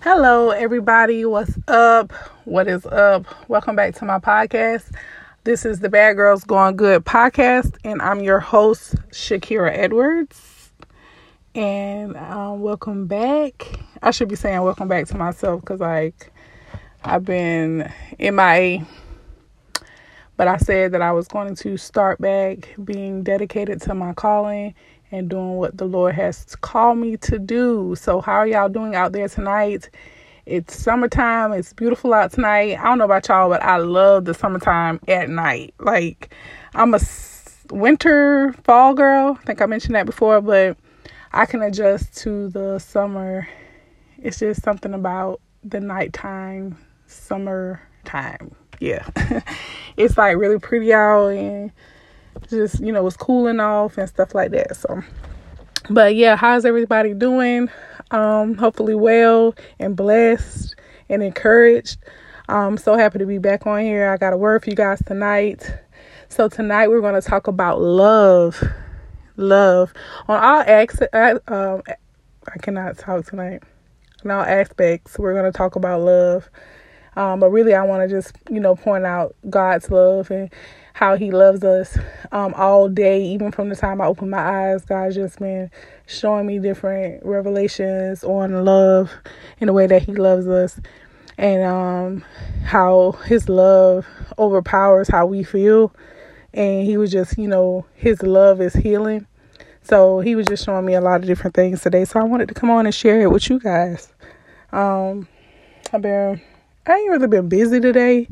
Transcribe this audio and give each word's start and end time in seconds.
Hello, 0.00 0.50
everybody. 0.50 1.24
What's 1.24 1.58
up? 1.66 2.12
What 2.44 2.68
is 2.68 2.86
up? 2.86 3.26
Welcome 3.48 3.74
back 3.74 3.96
to 3.96 4.04
my 4.04 4.20
podcast. 4.20 4.94
This 5.42 5.64
is 5.64 5.80
the 5.80 5.88
Bad 5.88 6.14
Girls 6.14 6.44
Going 6.44 6.76
Good 6.76 7.04
podcast, 7.04 7.76
and 7.82 8.00
I'm 8.00 8.20
your 8.20 8.38
host, 8.38 8.94
Shakira 9.10 9.76
Edwards. 9.76 10.70
And 11.56 12.16
um, 12.16 12.60
welcome 12.60 13.08
back. 13.08 13.80
I 14.00 14.12
should 14.12 14.28
be 14.28 14.36
saying 14.36 14.62
welcome 14.62 14.86
back 14.86 15.08
to 15.08 15.18
myself 15.18 15.62
because, 15.62 15.80
like, 15.80 16.32
I've 17.02 17.24
been 17.24 17.92
MIA. 18.20 18.86
But 20.36 20.46
I 20.46 20.58
said 20.58 20.92
that 20.92 21.02
I 21.02 21.10
was 21.10 21.26
going 21.26 21.56
to 21.56 21.76
start 21.76 22.20
back 22.20 22.72
being 22.84 23.24
dedicated 23.24 23.82
to 23.82 23.96
my 23.96 24.12
calling 24.12 24.76
and 25.10 25.28
doing 25.28 25.56
what 25.56 25.76
the 25.76 25.84
Lord 25.84 26.14
has 26.14 26.56
called 26.56 26.98
me 26.98 27.16
to 27.18 27.38
do. 27.38 27.94
So, 27.98 28.20
how 28.20 28.34
are 28.34 28.46
y'all 28.46 28.68
doing 28.68 28.94
out 28.94 29.12
there 29.12 29.28
tonight? 29.28 29.90
It's 30.46 30.76
summertime. 30.76 31.52
It's 31.52 31.72
beautiful 31.72 32.14
out 32.14 32.32
tonight. 32.32 32.78
I 32.78 32.84
don't 32.84 32.98
know 32.98 33.04
about 33.04 33.28
y'all, 33.28 33.50
but 33.50 33.62
I 33.62 33.76
love 33.76 34.24
the 34.24 34.34
summertime 34.34 35.00
at 35.06 35.28
night. 35.28 35.74
Like, 35.78 36.32
I'm 36.74 36.94
a 36.94 37.00
winter, 37.70 38.54
fall 38.64 38.94
girl. 38.94 39.36
I 39.40 39.44
think 39.44 39.60
I 39.60 39.66
mentioned 39.66 39.94
that 39.94 40.06
before, 40.06 40.40
but 40.40 40.76
I 41.32 41.44
can 41.44 41.62
adjust 41.62 42.16
to 42.18 42.48
the 42.48 42.78
summer. 42.78 43.46
It's 44.18 44.38
just 44.38 44.62
something 44.62 44.94
about 44.94 45.40
the 45.62 45.80
nighttime, 45.80 46.78
summertime. 47.06 48.54
Yeah. 48.80 49.06
it's 49.96 50.16
like 50.16 50.36
really 50.36 50.58
pretty 50.58 50.92
out 50.92 51.28
and 51.28 51.72
just 52.48 52.80
you 52.80 52.92
know 52.92 53.06
it's 53.06 53.16
cooling 53.16 53.60
off 53.60 53.98
and 53.98 54.08
stuff 54.08 54.34
like 54.34 54.50
that 54.52 54.76
so. 54.76 55.02
But 55.90 56.14
yeah 56.16 56.36
how's 56.36 56.64
everybody 56.64 57.14
doing? 57.14 57.70
Um 58.10 58.56
hopefully 58.56 58.94
well 58.94 59.54
and 59.78 59.96
blessed 59.96 60.74
and 61.08 61.22
encouraged. 61.22 61.98
I'm 62.48 62.78
so 62.78 62.96
happy 62.96 63.18
to 63.18 63.26
be 63.26 63.38
back 63.38 63.66
on 63.66 63.82
here. 63.82 64.10
I 64.10 64.16
got 64.16 64.32
a 64.32 64.36
word 64.36 64.64
for 64.64 64.70
you 64.70 64.76
guys 64.76 65.02
tonight. 65.04 65.70
So 66.30 66.48
tonight 66.48 66.88
we're 66.88 67.02
going 67.02 67.20
to 67.20 67.26
talk 67.26 67.46
about 67.46 67.80
love. 67.80 68.62
Love. 69.36 69.92
On 70.28 70.42
all 70.42 70.64
acts 70.66 71.00
um 71.48 71.82
i 71.86 72.58
cannot 72.62 72.96
talk 72.96 73.26
tonight. 73.26 73.62
On 74.24 74.30
all 74.30 74.42
aspects 74.42 75.18
we're 75.18 75.34
going 75.34 75.50
to 75.50 75.56
talk 75.56 75.76
about 75.76 76.00
love. 76.00 76.48
Um, 77.16 77.40
but 77.40 77.50
really 77.50 77.74
i 77.74 77.82
want 77.82 78.08
to 78.08 78.14
just 78.14 78.36
you 78.48 78.60
know 78.60 78.76
point 78.76 79.04
out 79.04 79.34
god's 79.50 79.90
love 79.90 80.30
and 80.30 80.50
how 80.98 81.16
he 81.16 81.30
loves 81.30 81.62
us 81.62 81.96
um, 82.32 82.52
all 82.54 82.88
day, 82.88 83.22
even 83.22 83.52
from 83.52 83.68
the 83.68 83.76
time 83.76 84.00
I 84.00 84.06
open 84.06 84.30
my 84.30 84.72
eyes. 84.72 84.84
God's 84.84 85.14
just 85.14 85.38
been 85.38 85.70
showing 86.08 86.44
me 86.44 86.58
different 86.58 87.24
revelations 87.24 88.24
on 88.24 88.64
love 88.64 89.12
in 89.60 89.68
the 89.68 89.72
way 89.72 89.86
that 89.86 90.02
he 90.02 90.12
loves 90.14 90.48
us 90.48 90.80
and 91.38 91.62
um, 91.62 92.24
how 92.64 93.12
his 93.26 93.48
love 93.48 94.08
overpowers 94.40 95.06
how 95.06 95.24
we 95.24 95.44
feel. 95.44 95.94
And 96.52 96.84
he 96.84 96.96
was 96.96 97.12
just, 97.12 97.38
you 97.38 97.46
know, 97.46 97.86
his 97.94 98.20
love 98.24 98.60
is 98.60 98.74
healing. 98.74 99.24
So 99.82 100.18
he 100.18 100.34
was 100.34 100.48
just 100.48 100.64
showing 100.64 100.84
me 100.84 100.94
a 100.94 101.00
lot 101.00 101.20
of 101.20 101.28
different 101.28 101.54
things 101.54 101.80
today. 101.80 102.06
So 102.06 102.18
I 102.18 102.24
wanted 102.24 102.48
to 102.48 102.54
come 102.54 102.70
on 102.70 102.86
and 102.86 102.94
share 102.94 103.20
it 103.20 103.30
with 103.30 103.48
you 103.48 103.60
guys. 103.60 104.12
Um, 104.72 105.28
I've 105.92 106.02
been, 106.02 106.42
I 106.88 106.92
ain't 106.92 107.10
really 107.12 107.28
been 107.28 107.48
busy 107.48 107.78
today 107.78 108.26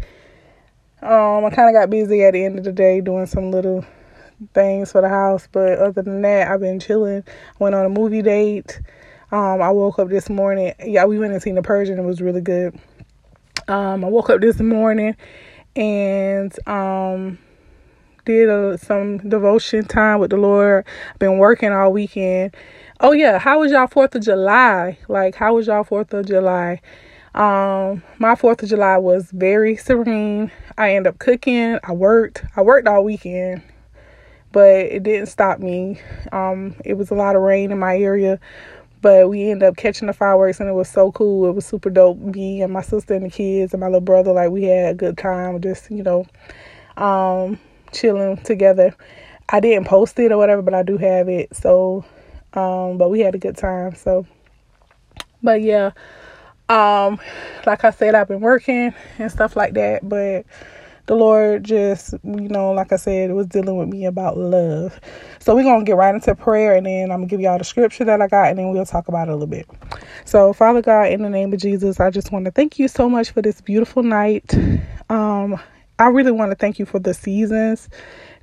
um, 1.06 1.44
I 1.44 1.50
kind 1.50 1.68
of 1.68 1.80
got 1.80 1.90
busy 1.90 2.22
at 2.24 2.32
the 2.32 2.44
end 2.44 2.58
of 2.58 2.64
the 2.64 2.72
day 2.72 3.00
doing 3.00 3.26
some 3.26 3.50
little 3.50 3.84
things 4.54 4.92
for 4.92 5.00
the 5.00 5.08
house, 5.08 5.48
but 5.50 5.78
other 5.78 6.02
than 6.02 6.22
that, 6.22 6.50
I've 6.50 6.60
been 6.60 6.80
chilling. 6.80 7.24
Went 7.58 7.74
on 7.74 7.86
a 7.86 7.88
movie 7.88 8.22
date. 8.22 8.80
Um, 9.32 9.62
I 9.62 9.70
woke 9.70 9.98
up 9.98 10.08
this 10.08 10.28
morning. 10.28 10.74
Yeah, 10.84 11.04
we 11.04 11.18
went 11.18 11.32
and 11.32 11.42
seen 11.42 11.54
The 11.54 11.62
Purge. 11.62 11.88
It 11.88 12.00
was 12.00 12.20
really 12.20 12.40
good. 12.40 12.78
Um, 13.68 14.04
I 14.04 14.08
woke 14.08 14.30
up 14.30 14.40
this 14.40 14.60
morning 14.60 15.16
and 15.74 16.68
um, 16.68 17.38
did 18.24 18.48
a, 18.48 18.78
some 18.78 19.18
devotion 19.18 19.84
time 19.84 20.20
with 20.20 20.30
the 20.30 20.36
Lord. 20.36 20.84
Been 21.18 21.38
working 21.38 21.72
all 21.72 21.92
weekend. 21.92 22.54
Oh 23.00 23.12
yeah, 23.12 23.38
how 23.38 23.60
was 23.60 23.72
y'all 23.72 23.86
Fourth 23.86 24.14
of 24.14 24.22
July? 24.22 24.98
Like, 25.08 25.34
how 25.34 25.54
was 25.54 25.66
y'all 25.66 25.84
Fourth 25.84 26.12
of 26.14 26.26
July? 26.26 26.80
Um, 27.36 28.02
my 28.18 28.34
Fourth 28.34 28.62
of 28.62 28.70
July 28.70 28.96
was 28.96 29.30
very 29.30 29.76
serene. 29.76 30.50
I 30.78 30.94
ended 30.94 31.12
up 31.12 31.18
cooking. 31.18 31.78
I 31.84 31.92
worked. 31.92 32.42
I 32.56 32.62
worked 32.62 32.88
all 32.88 33.04
weekend, 33.04 33.62
but 34.52 34.70
it 34.70 35.02
didn't 35.02 35.26
stop 35.26 35.58
me. 35.58 36.00
Um, 36.32 36.74
it 36.82 36.94
was 36.94 37.10
a 37.10 37.14
lot 37.14 37.36
of 37.36 37.42
rain 37.42 37.72
in 37.72 37.78
my 37.78 37.98
area, 37.98 38.40
but 39.02 39.28
we 39.28 39.50
ended 39.50 39.68
up 39.68 39.76
catching 39.76 40.06
the 40.06 40.14
fireworks, 40.14 40.60
and 40.60 40.68
it 40.68 40.72
was 40.72 40.88
so 40.88 41.12
cool. 41.12 41.46
It 41.46 41.52
was 41.52 41.66
super 41.66 41.90
dope. 41.90 42.16
Me 42.18 42.62
and 42.62 42.72
my 42.72 42.80
sister 42.80 43.12
and 43.12 43.26
the 43.26 43.30
kids 43.30 43.74
and 43.74 43.82
my 43.82 43.86
little 43.86 44.00
brother, 44.00 44.32
like 44.32 44.50
we 44.50 44.64
had 44.64 44.92
a 44.92 44.94
good 44.94 45.18
time. 45.18 45.60
Just 45.60 45.90
you 45.90 46.02
know, 46.02 46.24
um, 46.96 47.58
chilling 47.92 48.38
together. 48.38 48.96
I 49.50 49.60
didn't 49.60 49.86
post 49.86 50.18
it 50.18 50.32
or 50.32 50.38
whatever, 50.38 50.62
but 50.62 50.72
I 50.72 50.82
do 50.82 50.96
have 50.96 51.28
it. 51.28 51.54
So, 51.54 52.02
um, 52.54 52.96
but 52.96 53.10
we 53.10 53.20
had 53.20 53.34
a 53.34 53.38
good 53.38 53.58
time. 53.58 53.94
So, 53.94 54.26
but 55.42 55.60
yeah. 55.60 55.90
Um, 56.68 57.20
like 57.64 57.84
I 57.84 57.90
said, 57.90 58.14
I've 58.14 58.28
been 58.28 58.40
working 58.40 58.94
and 59.18 59.30
stuff 59.30 59.56
like 59.56 59.74
that, 59.74 60.08
but 60.08 60.44
the 61.06 61.14
Lord 61.14 61.64
just, 61.64 62.14
you 62.24 62.48
know, 62.48 62.72
like 62.72 62.92
I 62.92 62.96
said, 62.96 63.30
it 63.30 63.34
was 63.34 63.46
dealing 63.46 63.76
with 63.76 63.88
me 63.88 64.06
about 64.06 64.36
love. 64.36 65.00
So 65.38 65.54
we're 65.54 65.62
going 65.62 65.84
to 65.84 65.88
get 65.88 65.96
right 65.96 66.14
into 66.14 66.34
prayer 66.34 66.74
and 66.74 66.86
then 66.86 67.12
I'm 67.12 67.18
going 67.18 67.28
to 67.28 67.32
give 67.32 67.40
y'all 67.40 67.58
the 67.58 67.64
scripture 67.64 68.04
that 68.04 68.20
I 68.20 68.26
got 68.26 68.50
and 68.50 68.58
then 68.58 68.70
we'll 68.70 68.84
talk 68.84 69.06
about 69.06 69.28
it 69.28 69.30
a 69.30 69.34
little 69.34 69.46
bit. 69.46 69.68
So, 70.24 70.52
Father 70.52 70.82
God, 70.82 71.12
in 71.12 71.22
the 71.22 71.30
name 71.30 71.52
of 71.52 71.60
Jesus, 71.60 72.00
I 72.00 72.10
just 72.10 72.32
want 72.32 72.44
to 72.46 72.50
thank 72.50 72.78
you 72.78 72.88
so 72.88 73.08
much 73.08 73.30
for 73.30 73.42
this 73.42 73.60
beautiful 73.60 74.02
night. 74.02 74.52
Um, 75.08 75.60
I 75.98 76.08
really 76.08 76.32
want 76.32 76.50
to 76.50 76.56
thank 76.56 76.80
you 76.80 76.84
for 76.84 76.98
the 76.98 77.14
seasons 77.14 77.88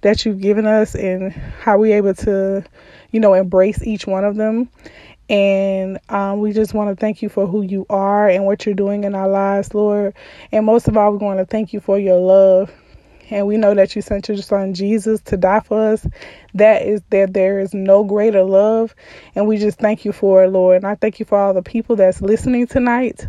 that 0.01 0.25
you've 0.25 0.39
given 0.39 0.66
us 0.66 0.95
and 0.95 1.33
how 1.33 1.78
we're 1.78 1.97
able 1.97 2.13
to, 2.13 2.63
you 3.12 3.19
know, 3.19 3.33
embrace 3.33 3.83
each 3.83 4.07
one 4.07 4.23
of 4.23 4.38
them. 4.38 4.69
And 5.29 6.00
um, 6.09 6.39
we 6.39 6.51
just 6.51 6.73
want 6.73 6.89
to 6.89 6.95
thank 7.00 7.22
you 7.22 7.29
for 7.29 7.47
who 7.47 7.61
you 7.61 7.85
are 7.89 8.28
and 8.28 8.45
what 8.45 8.66
you're 8.66 8.75
doing 8.75 9.03
in 9.03 9.16
our 9.16 9.29
lives, 9.29 9.73
Lord. 9.73 10.13
And 10.51 10.66
most 10.66 10.88
of 10.88 10.97
all, 10.97 11.11
we 11.11 11.17
want 11.17 11.39
to 11.39 11.45
thank 11.45 11.73
you 11.73 11.79
for 11.79 11.97
your 11.97 12.19
love. 12.19 12.72
And 13.29 13.47
we 13.47 13.57
know 13.57 13.73
that 13.73 13.95
you 13.95 14.01
sent 14.01 14.28
your 14.28 14.38
son 14.38 14.73
Jesus 14.73 15.22
to 15.22 15.38
die 15.38 15.62
for 15.62 15.94
us. 15.94 16.06
That 16.53 16.83
is 16.83 17.01
that 17.09 17.33
there 17.33 17.59
is 17.59 17.73
no 17.73 18.03
greater 18.03 18.44
love. 18.44 18.94
And 19.33 19.47
we 19.47 19.57
just 19.57 19.79
thank 19.79 20.06
you 20.06 20.12
for 20.12 20.44
it, 20.44 20.50
Lord. 20.50 20.78
And 20.78 20.85
I 20.85 20.95
thank 20.95 21.19
you 21.19 21.25
for 21.25 21.39
all 21.39 21.53
the 21.53 21.63
people 21.63 21.95
that's 21.95 22.22
listening 22.22 22.67
tonight. 22.67 23.28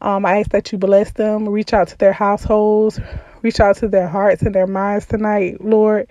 Um, 0.00 0.24
I 0.24 0.38
ask 0.38 0.50
that 0.50 0.70
you 0.70 0.78
bless 0.78 1.12
them, 1.12 1.48
reach 1.48 1.72
out 1.72 1.88
to 1.88 1.98
their 1.98 2.12
households, 2.12 3.00
reach 3.42 3.60
out 3.60 3.76
to 3.76 3.88
their 3.88 4.08
hearts 4.08 4.42
and 4.42 4.54
their 4.54 4.66
minds 4.66 5.06
tonight, 5.06 5.62
Lord. 5.64 6.08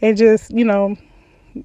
And 0.00 0.16
just, 0.16 0.50
you 0.50 0.64
know, 0.64 0.96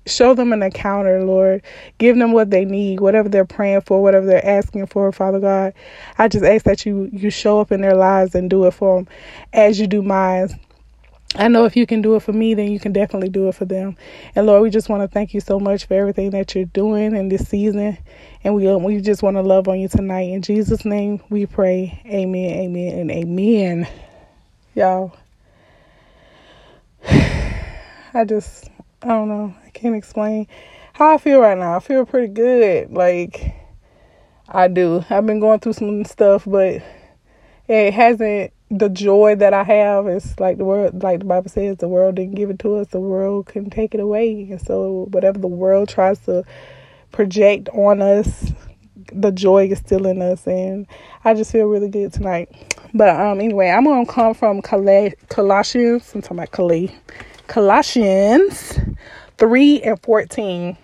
show 0.05 0.33
them 0.33 0.53
an 0.53 0.63
encounter, 0.63 1.23
Lord. 1.23 1.61
Give 1.97 2.17
them 2.17 2.31
what 2.31 2.49
they 2.49 2.65
need, 2.65 2.99
whatever 2.99 3.29
they're 3.29 3.45
praying 3.45 3.81
for, 3.81 4.01
whatever 4.01 4.25
they're 4.25 4.45
asking 4.45 4.87
for, 4.87 5.11
Father 5.11 5.39
God. 5.39 5.73
I 6.17 6.27
just 6.27 6.45
ask 6.45 6.65
that 6.65 6.85
you 6.85 7.09
you 7.11 7.29
show 7.29 7.59
up 7.59 7.71
in 7.71 7.81
their 7.81 7.95
lives 7.95 8.35
and 8.35 8.49
do 8.49 8.65
it 8.65 8.71
for 8.71 8.97
them 8.97 9.07
as 9.53 9.79
you 9.79 9.87
do 9.87 10.01
mine. 10.01 10.49
I 11.37 11.49
know 11.49 11.65
if 11.65 11.75
you 11.75 11.85
can 11.85 12.01
do 12.01 12.15
it 12.15 12.21
for 12.21 12.31
me, 12.31 12.53
then 12.53 12.71
you 12.71 12.79
can 12.79 12.93
definitely 12.93 13.27
do 13.27 13.49
it 13.49 13.55
for 13.55 13.65
them. 13.65 13.97
And 14.35 14.45
Lord, 14.45 14.61
we 14.61 14.69
just 14.69 14.87
want 14.87 15.01
to 15.01 15.07
thank 15.07 15.33
you 15.33 15.41
so 15.41 15.59
much 15.59 15.85
for 15.85 15.93
everything 15.93 16.29
that 16.29 16.55
you're 16.55 16.65
doing 16.65 17.13
in 17.13 17.27
this 17.27 17.47
season. 17.49 17.97
And 18.43 18.55
we 18.55 18.73
we 18.75 19.01
just 19.01 19.21
want 19.21 19.35
to 19.35 19.41
love 19.41 19.67
on 19.67 19.79
you 19.79 19.89
tonight. 19.89 20.29
In 20.29 20.41
Jesus' 20.41 20.85
name 20.85 21.21
we 21.29 21.45
pray. 21.45 22.01
Amen, 22.05 22.51
amen, 22.59 22.99
and 22.99 23.11
amen. 23.11 23.87
Y'all. 24.75 25.15
I 27.09 28.23
just 28.25 28.69
I 29.01 29.07
don't 29.09 29.27
know. 29.27 29.53
I 29.65 29.69
can't 29.69 29.95
explain 29.95 30.47
how 30.93 31.13
I 31.13 31.17
feel 31.17 31.39
right 31.39 31.57
now. 31.57 31.75
I 31.75 31.79
feel 31.79 32.05
pretty 32.05 32.33
good. 32.33 32.91
Like 32.91 33.53
I 34.47 34.67
do. 34.67 35.03
I've 35.09 35.25
been 35.25 35.39
going 35.39 35.59
through 35.59 35.73
some 35.73 36.05
stuff, 36.05 36.43
but 36.45 36.81
it 37.67 37.93
hasn't 37.93 38.53
the 38.71 38.89
joy 38.89 39.35
that 39.35 39.53
I 39.53 39.63
have 39.63 40.07
is 40.07 40.39
like 40.39 40.57
the 40.57 40.65
world 40.65 41.03
like 41.03 41.19
the 41.19 41.25
Bible 41.25 41.49
says 41.49 41.77
the 41.77 41.87
world 41.87 42.15
didn't 42.15 42.35
give 42.35 42.49
it 42.49 42.59
to 42.59 42.75
us, 42.75 42.87
the 42.87 42.99
world 42.99 43.47
can 43.47 43.69
take 43.69 43.93
it 43.93 43.99
away. 43.99 44.47
And 44.49 44.61
so 44.61 45.07
whatever 45.11 45.37
the 45.39 45.47
world 45.47 45.89
tries 45.89 46.19
to 46.21 46.43
project 47.11 47.69
on 47.69 48.01
us, 48.01 48.51
the 49.11 49.31
joy 49.31 49.67
is 49.67 49.79
still 49.79 50.07
in 50.07 50.21
us 50.21 50.47
and 50.47 50.87
I 51.23 51.33
just 51.33 51.51
feel 51.51 51.67
really 51.67 51.89
good 51.89 52.13
tonight. 52.13 52.49
But 52.93 53.09
um 53.09 53.39
anyway, 53.39 53.69
I'm 53.69 53.85
gonna 53.85 54.05
come 54.05 54.33
from 54.33 54.61
Colossians. 54.61 56.11
I'm 56.15 56.21
talking 56.21 56.37
about 56.37 56.51
Calais. 56.51 56.91
Colossians 57.47 58.79
3 59.37 59.81
and 59.81 60.01
14. 60.01 60.77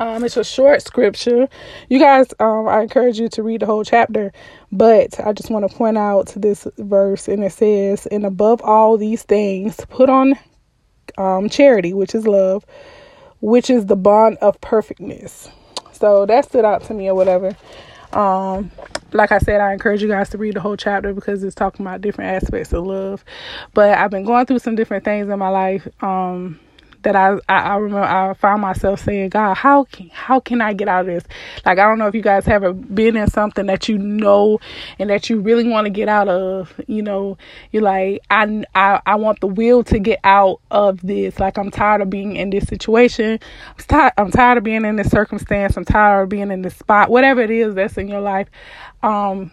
Um, 0.00 0.24
it's 0.24 0.36
a 0.36 0.42
short 0.42 0.82
scripture. 0.82 1.48
You 1.88 2.00
guys, 2.00 2.34
um, 2.40 2.66
I 2.66 2.82
encourage 2.82 3.20
you 3.20 3.28
to 3.28 3.42
read 3.44 3.60
the 3.60 3.66
whole 3.66 3.84
chapter, 3.84 4.32
but 4.72 5.20
I 5.24 5.32
just 5.32 5.50
want 5.50 5.70
to 5.70 5.76
point 5.76 5.96
out 5.96 6.32
this 6.36 6.66
verse, 6.78 7.28
and 7.28 7.44
it 7.44 7.52
says, 7.52 8.06
"And 8.06 8.26
above 8.26 8.60
all 8.62 8.96
these 8.98 9.22
things, 9.22 9.76
put 9.90 10.10
on 10.10 10.34
um, 11.16 11.48
charity, 11.48 11.94
which 11.94 12.14
is 12.14 12.26
love, 12.26 12.66
which 13.40 13.70
is 13.70 13.86
the 13.86 13.96
bond 13.96 14.38
of 14.38 14.60
perfectness." 14.60 15.48
So 15.92 16.26
that 16.26 16.46
stood 16.46 16.64
out 16.64 16.82
to 16.84 16.94
me, 16.94 17.08
or 17.08 17.14
whatever. 17.14 17.56
Um, 18.12 18.72
like 19.14 19.30
I 19.32 19.38
said, 19.38 19.60
I 19.60 19.72
encourage 19.72 20.02
you 20.02 20.08
guys 20.08 20.28
to 20.30 20.38
read 20.38 20.54
the 20.54 20.60
whole 20.60 20.76
chapter 20.76 21.14
because 21.14 21.42
it's 21.44 21.54
talking 21.54 21.86
about 21.86 22.00
different 22.00 22.42
aspects 22.42 22.72
of 22.72 22.84
love. 22.84 23.24
But 23.72 23.96
I've 23.96 24.10
been 24.10 24.24
going 24.24 24.44
through 24.44 24.58
some 24.58 24.74
different 24.74 25.04
things 25.04 25.28
in 25.28 25.38
my 25.38 25.48
life. 25.48 25.86
Um, 26.02 26.58
that 27.04 27.16
I, 27.16 27.38
I, 27.48 27.60
I 27.60 27.76
remember 27.76 28.06
I 28.06 28.34
found 28.34 28.60
myself 28.60 29.00
saying, 29.00 29.30
God, 29.30 29.54
how 29.54 29.84
can 29.84 30.08
how 30.10 30.40
can 30.40 30.60
I 30.60 30.74
get 30.74 30.88
out 30.88 31.02
of 31.02 31.06
this? 31.06 31.24
Like 31.64 31.78
I 31.78 31.88
don't 31.88 31.98
know 31.98 32.08
if 32.08 32.14
you 32.14 32.22
guys 32.22 32.44
have 32.46 32.64
ever 32.64 32.72
been 32.72 33.16
in 33.16 33.28
something 33.30 33.66
that 33.66 33.88
you 33.88 33.96
know 33.98 34.58
and 34.98 35.08
that 35.10 35.30
you 35.30 35.40
really 35.40 35.68
want 35.68 35.86
to 35.86 35.90
get 35.90 36.08
out 36.08 36.28
of. 36.28 36.74
You 36.86 37.02
know, 37.02 37.38
you're 37.70 37.82
like, 37.82 38.20
I, 38.30 38.64
I 38.74 39.00
I 39.06 39.14
want 39.14 39.40
the 39.40 39.46
will 39.46 39.84
to 39.84 39.98
get 39.98 40.20
out 40.24 40.60
of 40.70 41.00
this. 41.02 41.38
Like 41.38 41.56
I'm 41.58 41.70
tired 41.70 42.00
of 42.00 42.10
being 42.10 42.36
in 42.36 42.50
this 42.50 42.64
situation. 42.64 43.38
I'm 43.68 43.84
tired 43.86 44.12
I'm 44.18 44.30
tired 44.30 44.58
of 44.58 44.64
being 44.64 44.84
in 44.84 44.96
this 44.96 45.10
circumstance. 45.10 45.76
I'm 45.76 45.84
tired 45.84 46.24
of 46.24 46.28
being 46.28 46.50
in 46.50 46.62
this 46.62 46.76
spot. 46.76 47.10
Whatever 47.10 47.40
it 47.40 47.50
is 47.50 47.74
that's 47.74 47.96
in 47.96 48.08
your 48.08 48.20
life. 48.20 48.48
Um 49.02 49.52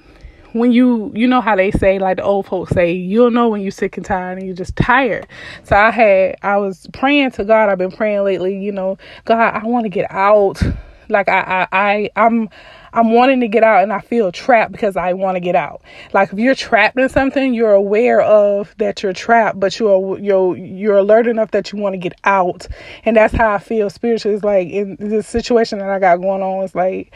when 0.53 0.71
you 0.71 1.11
you 1.15 1.27
know 1.27 1.41
how 1.41 1.55
they 1.55 1.71
say 1.71 1.99
like 1.99 2.17
the 2.17 2.23
old 2.23 2.45
folks 2.45 2.71
say 2.71 2.91
you'll 2.91 3.31
know 3.31 3.49
when 3.49 3.61
you're 3.61 3.71
sick 3.71 3.97
and 3.97 4.05
tired 4.05 4.37
and 4.37 4.47
you're 4.47 4.55
just 4.55 4.75
tired. 4.75 5.27
So 5.63 5.75
i 5.75 5.91
had 5.91 6.35
i 6.41 6.57
was 6.57 6.87
praying 6.93 7.31
to 7.31 7.45
god. 7.45 7.69
I've 7.69 7.77
been 7.77 7.91
praying 7.91 8.23
lately 8.23 8.57
you 8.57 8.71
know 8.71 8.97
god 9.25 9.61
i 9.61 9.65
want 9.65 9.85
to 9.85 9.89
get 9.89 10.11
out. 10.11 10.61
Like 11.09 11.27
I, 11.27 11.67
I 11.71 11.77
i 11.77 12.09
i'm 12.15 12.49
i'm 12.93 13.11
wanting 13.11 13.41
to 13.41 13.47
get 13.49 13.63
out 13.63 13.83
and 13.83 13.91
i 13.91 13.99
feel 13.99 14.31
trapped 14.31 14.71
because 14.71 14.95
i 14.95 15.11
want 15.13 15.35
to 15.35 15.39
get 15.41 15.55
out. 15.55 15.81
Like 16.13 16.31
if 16.31 16.39
you're 16.39 16.55
trapped 16.55 16.97
in 16.97 17.09
something 17.09 17.53
you're 17.53 17.73
aware 17.73 18.21
of 18.21 18.73
that 18.77 19.03
you're 19.03 19.13
trapped 19.13 19.59
but 19.59 19.77
you're 19.79 20.17
you're 20.19 20.55
you're 20.57 20.97
alert 20.97 21.27
enough 21.27 21.51
that 21.51 21.71
you 21.71 21.79
want 21.79 21.93
to 21.93 21.97
get 21.97 22.13
out. 22.23 22.67
And 23.03 23.17
that's 23.17 23.33
how 23.33 23.53
i 23.53 23.57
feel 23.57 23.89
spiritually. 23.89 24.35
It's 24.35 24.43
like 24.43 24.69
in 24.69 24.95
this 24.99 25.27
situation 25.27 25.79
that 25.79 25.89
i 25.89 25.99
got 25.99 26.17
going 26.21 26.41
on 26.41 26.63
it's 26.63 26.75
like 26.75 27.13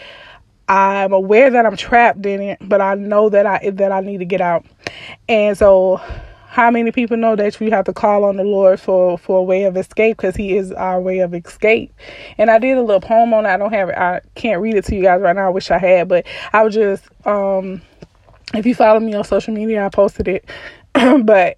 I'm 0.67 1.13
aware 1.13 1.49
that 1.51 1.65
I'm 1.65 1.77
trapped 1.77 2.25
in 2.25 2.41
it, 2.41 2.59
but 2.61 2.81
I 2.81 2.95
know 2.95 3.29
that 3.29 3.45
I 3.45 3.69
that 3.71 3.91
I 3.91 4.01
need 4.01 4.17
to 4.19 4.25
get 4.25 4.41
out. 4.41 4.65
And 5.29 5.57
so 5.57 6.01
how 6.47 6.71
many 6.71 6.89
people 6.91 7.17
know 7.17 7.35
that 7.35 7.59
we 7.59 7.69
have 7.69 7.83
to 7.83 7.93
call 7.93 8.23
on 8.23 8.37
the 8.37 8.43
Lord 8.43 8.79
for 8.79 9.17
for 9.17 9.39
a 9.39 9.43
way 9.43 9.65
of 9.65 9.77
escape 9.77 10.17
because 10.17 10.35
He 10.35 10.55
is 10.57 10.71
our 10.71 11.01
way 11.01 11.19
of 11.19 11.33
escape. 11.33 11.93
And 12.37 12.49
I 12.49 12.59
did 12.59 12.77
a 12.77 12.81
little 12.81 13.01
poem 13.01 13.33
on 13.33 13.45
it. 13.45 13.49
I 13.49 13.57
don't 13.57 13.73
have 13.73 13.89
it. 13.89 13.97
I 13.97 14.21
can't 14.35 14.61
read 14.61 14.75
it 14.75 14.85
to 14.85 14.95
you 14.95 15.03
guys 15.03 15.21
right 15.21 15.35
now. 15.35 15.47
I 15.47 15.49
wish 15.49 15.69
I 15.69 15.77
had, 15.77 16.07
but 16.07 16.25
I 16.53 16.63
was 16.63 16.73
just 16.73 17.03
um, 17.25 17.81
if 18.53 18.65
you 18.65 18.73
follow 18.73 18.99
me 18.99 19.13
on 19.13 19.23
social 19.23 19.53
media, 19.53 19.85
I 19.85 19.89
posted 19.89 20.27
it. 20.27 20.49
but 21.25 21.57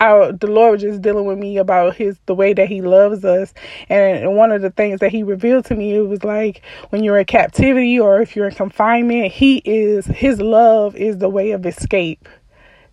I, 0.00 0.32
the 0.32 0.46
Lord 0.46 0.72
was 0.72 0.82
just 0.82 1.02
dealing 1.02 1.26
with 1.26 1.38
me 1.38 1.58
about 1.58 1.94
his 1.94 2.18
the 2.26 2.34
way 2.34 2.54
that 2.54 2.68
he 2.68 2.80
loves 2.80 3.24
us. 3.24 3.52
And 3.88 4.34
one 4.36 4.50
of 4.50 4.62
the 4.62 4.70
things 4.70 5.00
that 5.00 5.12
he 5.12 5.22
revealed 5.22 5.66
to 5.66 5.74
me, 5.74 5.94
it 5.94 6.00
was 6.00 6.24
like 6.24 6.62
when 6.88 7.04
you're 7.04 7.18
in 7.18 7.26
captivity 7.26 8.00
or 8.00 8.20
if 8.22 8.34
you're 8.34 8.48
in 8.48 8.54
confinement, 8.54 9.32
he 9.32 9.58
is 9.58 10.06
his 10.06 10.40
love 10.40 10.96
is 10.96 11.18
the 11.18 11.28
way 11.28 11.50
of 11.52 11.66
escape. 11.66 12.28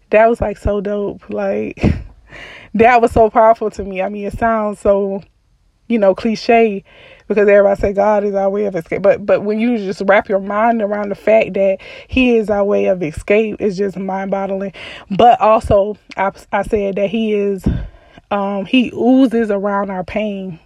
That 0.09 0.27
was 0.29 0.41
like 0.41 0.57
so 0.57 0.81
dope. 0.81 1.29
Like 1.29 1.81
that 2.73 3.01
was 3.01 3.11
so 3.11 3.29
powerful 3.29 3.71
to 3.71 3.83
me. 3.83 4.01
I 4.01 4.09
mean, 4.09 4.25
it 4.25 4.37
sounds 4.37 4.79
so, 4.79 5.23
you 5.87 5.99
know, 5.99 6.13
cliche, 6.13 6.83
because 7.27 7.47
everybody 7.47 7.79
say 7.79 7.93
God 7.93 8.23
is 8.23 8.35
our 8.35 8.49
way 8.49 8.65
of 8.65 8.75
escape. 8.75 9.01
But 9.01 9.25
but 9.25 9.43
when 9.43 9.59
you 9.59 9.77
just 9.77 10.01
wrap 10.05 10.29
your 10.29 10.39
mind 10.39 10.81
around 10.81 11.09
the 11.09 11.15
fact 11.15 11.53
that 11.55 11.77
He 12.07 12.37
is 12.37 12.49
our 12.49 12.63
way 12.63 12.85
of 12.85 13.03
escape, 13.03 13.57
it's 13.59 13.77
just 13.77 13.97
mind 13.97 14.31
boggling. 14.31 14.73
But 15.11 15.39
also, 15.41 15.97
I 16.15 16.31
I 16.51 16.63
said 16.63 16.95
that 16.95 17.09
He 17.09 17.33
is, 17.33 17.65
um, 18.31 18.65
He 18.65 18.91
oozes 18.93 19.51
around 19.51 19.89
our 19.91 20.03
pain. 20.03 20.59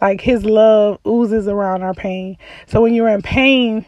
Like 0.00 0.20
His 0.20 0.44
love 0.44 0.98
oozes 1.06 1.48
around 1.48 1.82
our 1.82 1.94
pain. 1.94 2.36
So 2.66 2.82
when 2.82 2.94
you're 2.94 3.08
in 3.08 3.22
pain, 3.22 3.86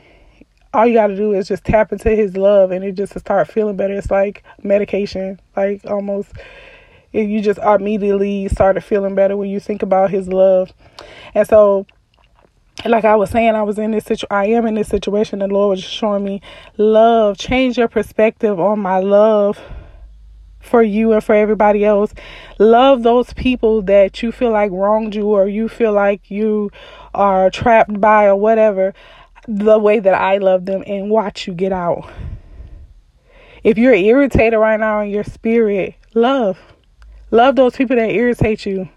all 0.73 0.87
you 0.87 0.95
got 0.95 1.07
to 1.07 1.17
do 1.17 1.33
is 1.33 1.49
just 1.49 1.65
tap 1.65 1.91
into 1.91 2.11
his 2.11 2.37
love 2.37 2.71
and 2.71 2.85
it 2.85 2.93
just 2.93 3.19
start 3.19 3.51
feeling 3.51 3.77
better 3.77 3.95
it's 3.95 4.11
like 4.11 4.45
medication 4.63 5.41
like 5.57 5.83
almost 5.87 6.33
you 7.13 7.41
just 7.41 7.59
immediately 7.61 8.47
started 8.49 8.83
feeling 8.83 9.15
better 9.15 9.39
when 9.39 9.49
you 9.49 9.59
think 9.59 9.83
about 9.83 10.11
his 10.11 10.29
love 10.29 10.75
and 11.35 11.49
so 11.49 11.87
like 12.85 13.05
I 13.05 13.17
was 13.17 13.31
saying, 13.31 13.55
I 13.55 13.63
was 13.63 13.79
in 13.79 13.93
this 13.93 14.05
situation. 14.05 14.29
I 14.31 14.47
am 14.47 14.67
in 14.67 14.75
this 14.75 14.89
situation. 14.89 15.39
The 15.39 15.49
Lord 15.49 15.77
was 15.77 15.85
showing 15.85 16.25
me 16.25 16.43
love. 16.77 17.39
Change 17.39 17.79
your 17.79 17.89
perspective 17.89 18.61
on 18.61 18.81
my 18.81 18.99
love 18.99 19.61
for 20.61 20.83
you 20.83 21.13
and 21.13 21.23
for 21.23 21.35
everybody 21.35 21.85
else. 21.85 22.13
Love 22.59 23.03
those 23.03 23.33
people 23.33 23.83
that 23.83 24.23
you 24.23 24.33
feel 24.33 24.51
like 24.51 24.71
wronged 24.73 25.15
you 25.15 25.27
or 25.27 25.49
you 25.49 25.69
feel 25.69 25.93
like 25.93 26.31
you 26.31 26.71
are 27.15 27.51
trapped 27.51 28.01
by 28.01 28.27
or 28.27 28.37
whatever. 28.37 28.93
The 29.49 29.79
way 29.79 30.01
that 30.01 30.15
I 30.15 30.39
love 30.39 30.67
them 30.67 30.83
and 30.87 31.09
watch 31.09 31.47
you 31.47 31.55
get 31.55 31.73
out. 31.73 32.11
If 33.63 33.79
you're 33.79 33.95
irritated 33.95 34.59
right 34.59 34.79
now 34.79 35.01
in 35.01 35.11
your 35.11 35.25
spirit, 35.25 35.95
love. 36.15 36.59
Love 37.31 37.57
those 37.57 37.77
people 37.77 37.97
that 37.97 38.11
irritate 38.11 38.67
you 38.67 38.89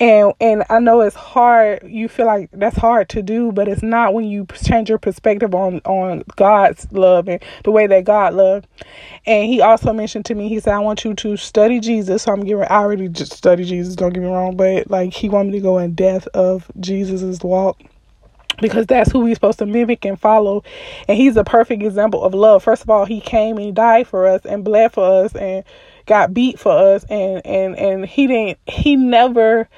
and 0.00 0.32
and 0.40 0.64
I 0.70 0.80
know 0.80 1.02
it's 1.02 1.16
hard 1.16 1.82
you 1.84 2.08
feel 2.08 2.26
like 2.26 2.50
that's 2.52 2.78
hard 2.78 3.10
to 3.10 3.22
do 3.22 3.52
but 3.52 3.68
it's 3.68 3.82
not 3.82 4.14
when 4.14 4.26
you 4.26 4.46
change 4.64 4.88
your 4.88 4.98
perspective 4.98 5.54
on 5.54 5.80
on 5.84 6.24
God's 6.36 6.90
love 6.92 7.28
and 7.28 7.42
the 7.64 7.70
way 7.70 7.86
that 7.86 8.04
God 8.04 8.34
loved 8.34 8.66
and 9.26 9.46
he 9.48 9.60
also 9.60 9.92
mentioned 9.92 10.24
to 10.26 10.34
me 10.34 10.48
he 10.48 10.60
said 10.60 10.74
I 10.74 10.80
want 10.80 11.04
you 11.04 11.14
to 11.14 11.36
study 11.36 11.80
Jesus. 11.80 12.24
So 12.24 12.32
I'm 12.32 12.44
giving 12.44 12.64
I 12.64 12.78
already 12.78 13.08
just 13.08 13.34
study 13.34 13.64
Jesus 13.64 13.96
don't 13.96 14.12
get 14.12 14.22
me 14.22 14.28
wrong 14.28 14.56
but 14.56 14.90
like 14.90 15.14
he 15.14 15.28
wanted 15.28 15.52
me 15.52 15.58
to 15.60 15.62
go 15.62 15.78
in 15.78 15.94
depth 15.94 16.28
of 16.28 16.70
Jesus's 16.80 17.40
walk 17.42 17.78
because 18.60 18.86
that's 18.86 19.10
who 19.12 19.20
we're 19.20 19.34
supposed 19.34 19.58
to 19.60 19.66
mimic 19.66 20.04
and 20.04 20.20
follow. 20.20 20.64
And 21.08 21.16
he's 21.16 21.36
a 21.36 21.44
perfect 21.44 21.82
example 21.82 22.24
of 22.24 22.34
love. 22.34 22.62
First 22.64 22.82
of 22.82 22.90
all 22.90 23.04
he 23.06 23.20
came 23.20 23.58
and 23.58 23.74
died 23.74 24.06
for 24.08 24.26
us 24.26 24.44
and 24.44 24.64
bled 24.64 24.92
for 24.92 25.24
us 25.24 25.34
and 25.34 25.64
got 26.06 26.34
beat 26.34 26.58
for 26.58 26.72
us 26.72 27.04
and 27.10 27.44
and 27.44 27.76
and 27.76 28.06
he 28.06 28.26
didn't 28.26 28.58
he 28.66 28.96
never 28.96 29.68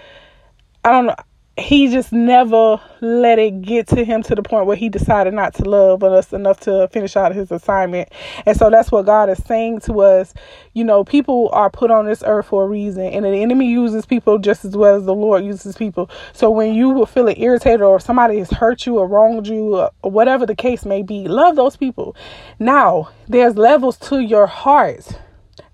I 0.85 0.91
don't 0.91 1.07
know 1.07 1.17
he 1.59 1.89
just 1.89 2.13
never 2.13 2.81
let 3.03 3.39
it 3.39 3.61
get 3.61 3.87
to 3.89 4.05
him 4.05 4.23
to 4.23 4.35
the 4.35 4.43
point 4.43 4.67
where 4.67 4.77
he 4.77 4.89
decided 4.89 5.35
not 5.35 5.53
to 5.55 5.65
love 5.65 6.03
us 6.03 6.33
enough 6.33 6.61
to 6.61 6.89
finish 6.89 7.15
out 7.15 7.35
his 7.35 7.53
assignment. 7.53 8.09
And 8.47 8.57
so 8.57 8.71
that's 8.71 8.91
what 8.91 9.05
God 9.05 9.29
is 9.29 9.43
saying 9.45 9.81
to 9.81 10.01
us. 10.01 10.33
You 10.73 10.85
know, 10.85 11.05
people 11.05 11.51
are 11.53 11.69
put 11.69 11.91
on 11.91 12.07
this 12.07 12.23
earth 12.27 12.47
for 12.47 12.65
a 12.65 12.69
reason, 12.69 13.03
and 13.03 13.27
the 13.27 13.43
enemy 13.43 13.71
uses 13.71 14.07
people 14.07 14.39
just 14.39 14.65
as 14.65 14.75
well 14.75 14.97
as 14.97 15.05
the 15.05 15.15
Lord 15.15 15.45
uses 15.45 15.77
people. 15.77 16.09
So 16.33 16.51
when 16.51 16.73
you 16.73 17.05
feel 17.05 17.29
irritated 17.29 17.83
or 17.83 18.01
somebody 18.01 18.39
has 18.39 18.51
hurt 18.51 18.87
you 18.87 18.99
or 18.99 19.07
wronged 19.07 19.47
you 19.47 19.77
or 19.77 19.91
whatever 20.01 20.47
the 20.47 20.57
case 20.57 20.87
may 20.87 21.03
be, 21.03 21.29
love 21.29 21.57
those 21.57 21.77
people. 21.77 22.17
Now, 22.59 23.11
there's 23.29 23.57
levels 23.57 23.99
to 23.99 24.21
your 24.21 24.47
heart 24.47 25.19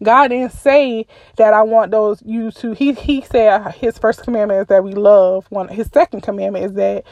God 0.02 0.28
didn't 0.28 0.52
say 0.52 1.06
that 1.36 1.54
I 1.54 1.62
want 1.62 1.90
those 1.90 2.22
you 2.24 2.50
to. 2.52 2.72
He 2.72 2.92
he 2.92 3.22
said 3.22 3.72
his 3.72 3.98
first 3.98 4.22
commandment 4.22 4.60
is 4.62 4.66
that 4.68 4.84
we 4.84 4.92
love 4.92 5.46
one. 5.50 5.68
His 5.68 5.88
second 5.92 6.22
commandment 6.22 6.64
is 6.64 6.72
that 6.74 7.04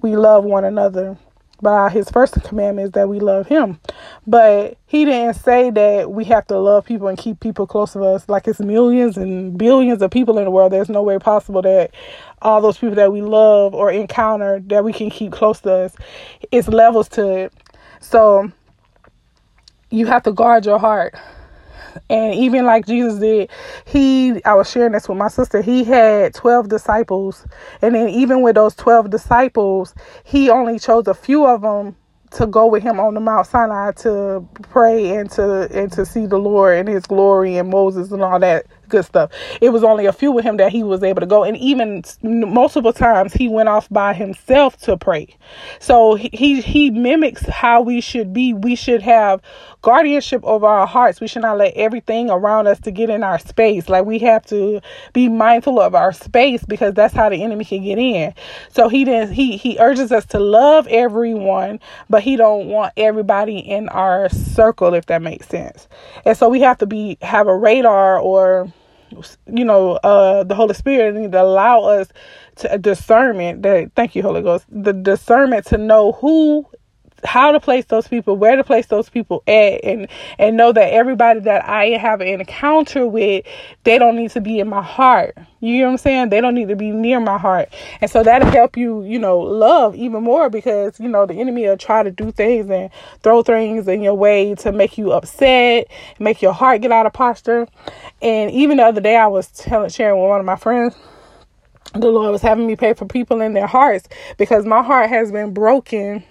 we 0.00 0.16
love 0.16 0.44
one 0.44 0.64
another. 0.64 1.18
But 1.62 1.70
uh, 1.70 1.88
his 1.90 2.10
first 2.10 2.42
commandment 2.42 2.86
is 2.86 2.92
that 2.92 3.08
we 3.08 3.20
love 3.20 3.46
him. 3.46 3.80
But 4.26 4.78
he 4.86 5.04
didn't 5.04 5.34
say 5.34 5.70
that 5.70 6.10
we 6.10 6.24
have 6.24 6.46
to 6.46 6.58
love 6.58 6.86
people 6.86 7.08
and 7.08 7.18
keep 7.18 7.40
people 7.40 7.66
close 7.66 7.92
to 7.92 8.02
us. 8.02 8.28
Like 8.28 8.48
it's 8.48 8.60
millions 8.60 9.18
and 9.18 9.58
billions 9.58 10.00
of 10.00 10.10
people 10.10 10.38
in 10.38 10.44
the 10.44 10.50
world. 10.50 10.72
There's 10.72 10.88
no 10.88 11.02
way 11.02 11.18
possible 11.18 11.60
that 11.62 11.92
all 12.40 12.62
those 12.62 12.78
people 12.78 12.94
that 12.96 13.12
we 13.12 13.20
love 13.20 13.74
or 13.74 13.90
encounter 13.90 14.60
that 14.66 14.84
we 14.84 14.92
can 14.94 15.10
keep 15.10 15.32
close 15.32 15.60
to 15.60 15.72
us. 15.72 15.94
It's 16.50 16.68
levels 16.68 17.08
to 17.10 17.30
it. 17.30 17.52
So 18.00 18.50
you 19.90 20.06
have 20.06 20.22
to 20.22 20.32
guard 20.32 20.64
your 20.64 20.78
heart 20.78 21.14
and 22.08 22.34
even 22.34 22.64
like 22.64 22.86
Jesus 22.86 23.18
did, 23.18 23.50
he 23.86 24.42
I 24.44 24.54
was 24.54 24.70
sharing 24.70 24.92
this 24.92 25.08
with 25.08 25.18
my 25.18 25.28
sister. 25.28 25.62
He 25.62 25.84
had 25.84 26.34
12 26.34 26.68
disciples, 26.68 27.46
and 27.82 27.94
then 27.94 28.08
even 28.08 28.42
with 28.42 28.56
those 28.56 28.74
12 28.74 29.10
disciples, 29.10 29.94
he 30.24 30.50
only 30.50 30.78
chose 30.78 31.06
a 31.08 31.14
few 31.14 31.46
of 31.46 31.62
them 31.62 31.96
to 32.32 32.46
go 32.46 32.66
with 32.66 32.82
him 32.82 33.00
on 33.00 33.14
the 33.14 33.20
Mount 33.20 33.46
Sinai 33.46 33.92
to 33.92 34.46
pray 34.62 35.16
and 35.16 35.30
to 35.32 35.68
and 35.72 35.90
to 35.92 36.06
see 36.06 36.26
the 36.26 36.38
Lord 36.38 36.78
and 36.78 36.88
his 36.88 37.06
glory 37.06 37.56
and 37.56 37.68
Moses 37.70 38.12
and 38.12 38.22
all 38.22 38.38
that 38.38 38.66
good 38.90 39.04
stuff. 39.04 39.30
It 39.60 39.70
was 39.70 39.82
only 39.82 40.06
a 40.06 40.12
few 40.12 40.32
with 40.32 40.44
him 40.44 40.58
that 40.58 40.72
he 40.72 40.82
was 40.82 41.02
able 41.02 41.20
to 41.20 41.26
go, 41.26 41.44
and 41.44 41.56
even 41.56 42.02
multiple 42.22 42.92
times 42.92 43.32
he 43.32 43.48
went 43.48 43.68
off 43.68 43.88
by 43.88 44.12
himself 44.14 44.76
to 44.82 44.96
pray. 44.96 45.36
So 45.78 46.14
he 46.14 46.60
he 46.60 46.90
mimics 46.90 47.46
how 47.46 47.80
we 47.80 48.00
should 48.00 48.32
be. 48.32 48.52
We 48.52 48.74
should 48.74 49.02
have 49.02 49.40
guardianship 49.82 50.44
over 50.44 50.66
our 50.66 50.86
hearts. 50.86 51.20
We 51.20 51.28
should 51.28 51.42
not 51.42 51.58
let 51.58 51.74
everything 51.74 52.30
around 52.30 52.66
us 52.66 52.80
to 52.80 52.90
get 52.90 53.10
in 53.10 53.22
our 53.22 53.38
space. 53.38 53.88
Like 53.88 54.04
we 54.04 54.18
have 54.20 54.44
to 54.46 54.80
be 55.12 55.28
mindful 55.28 55.80
of 55.80 55.94
our 55.94 56.12
space 56.12 56.64
because 56.64 56.94
that's 56.94 57.14
how 57.14 57.28
the 57.28 57.42
enemy 57.42 57.64
can 57.64 57.82
get 57.82 57.98
in. 57.98 58.34
So 58.70 58.88
he 58.88 59.04
didn't 59.04 59.32
he 59.32 59.56
he 59.56 59.78
urges 59.78 60.12
us 60.12 60.26
to 60.26 60.38
love 60.38 60.86
everyone, 60.88 61.80
but 62.08 62.22
he 62.22 62.36
don't 62.36 62.66
want 62.66 62.92
everybody 62.96 63.58
in 63.58 63.88
our 63.88 64.28
circle 64.28 64.94
if 64.94 65.06
that 65.06 65.22
makes 65.22 65.48
sense. 65.48 65.88
And 66.24 66.36
so 66.36 66.48
we 66.48 66.60
have 66.60 66.78
to 66.78 66.86
be 66.86 67.18
have 67.22 67.46
a 67.46 67.56
radar 67.56 68.18
or 68.18 68.72
you 69.46 69.64
know, 69.64 69.92
uh, 70.04 70.44
the 70.44 70.54
Holy 70.54 70.74
Spirit 70.74 71.14
need 71.16 71.32
to 71.32 71.42
allow 71.42 71.82
us 71.82 72.08
to 72.56 72.78
discernment 72.78 73.62
that 73.62 73.92
thank 73.96 74.14
you, 74.14 74.22
Holy 74.22 74.42
Ghost, 74.42 74.66
the 74.70 74.92
discernment 74.92 75.66
to 75.66 75.78
know 75.78 76.12
who 76.12 76.66
how 77.24 77.52
to 77.52 77.60
place 77.60 77.84
those 77.86 78.08
people, 78.08 78.36
where 78.36 78.56
to 78.56 78.64
place 78.64 78.86
those 78.86 79.08
people 79.08 79.42
at, 79.46 79.84
and 79.84 80.08
and 80.38 80.56
know 80.56 80.72
that 80.72 80.92
everybody 80.92 81.40
that 81.40 81.68
I 81.68 81.98
have 81.98 82.20
an 82.20 82.28
encounter 82.28 83.06
with, 83.06 83.44
they 83.84 83.98
don't 83.98 84.16
need 84.16 84.30
to 84.32 84.40
be 84.40 84.60
in 84.60 84.68
my 84.68 84.82
heart. 84.82 85.36
You 85.60 85.80
know 85.80 85.86
what 85.86 85.92
I'm 85.92 85.98
saying? 85.98 86.28
They 86.30 86.40
don't 86.40 86.54
need 86.54 86.68
to 86.68 86.76
be 86.76 86.90
near 86.90 87.20
my 87.20 87.38
heart, 87.38 87.68
and 88.00 88.10
so 88.10 88.22
that'll 88.22 88.50
help 88.50 88.76
you, 88.76 89.02
you 89.04 89.18
know, 89.18 89.38
love 89.38 89.94
even 89.94 90.22
more 90.22 90.50
because 90.50 90.98
you 91.00 91.08
know 91.08 91.26
the 91.26 91.34
enemy 91.34 91.66
will 91.66 91.76
try 91.76 92.02
to 92.02 92.10
do 92.10 92.30
things 92.32 92.70
and 92.70 92.90
throw 93.22 93.42
things 93.42 93.88
in 93.88 94.02
your 94.02 94.14
way 94.14 94.54
to 94.56 94.72
make 94.72 94.98
you 94.98 95.12
upset, 95.12 95.86
make 96.18 96.42
your 96.42 96.52
heart 96.52 96.80
get 96.80 96.92
out 96.92 97.06
of 97.06 97.12
posture. 97.12 97.66
And 98.22 98.50
even 98.50 98.78
the 98.78 98.84
other 98.84 99.00
day, 99.00 99.16
I 99.16 99.26
was 99.26 99.48
telling 99.48 99.90
sharing 99.90 100.20
with 100.20 100.28
one 100.28 100.40
of 100.40 100.46
my 100.46 100.56
friends 100.56 100.96
the 101.94 102.08
Lord 102.08 102.30
was 102.30 102.42
having 102.42 102.66
me 102.66 102.76
pay 102.76 102.94
for 102.94 103.04
people 103.04 103.40
in 103.40 103.52
their 103.52 103.66
hearts 103.66 104.08
because 104.38 104.64
my 104.64 104.82
heart 104.82 105.08
has 105.08 105.32
been 105.32 105.52
broken 105.52 106.22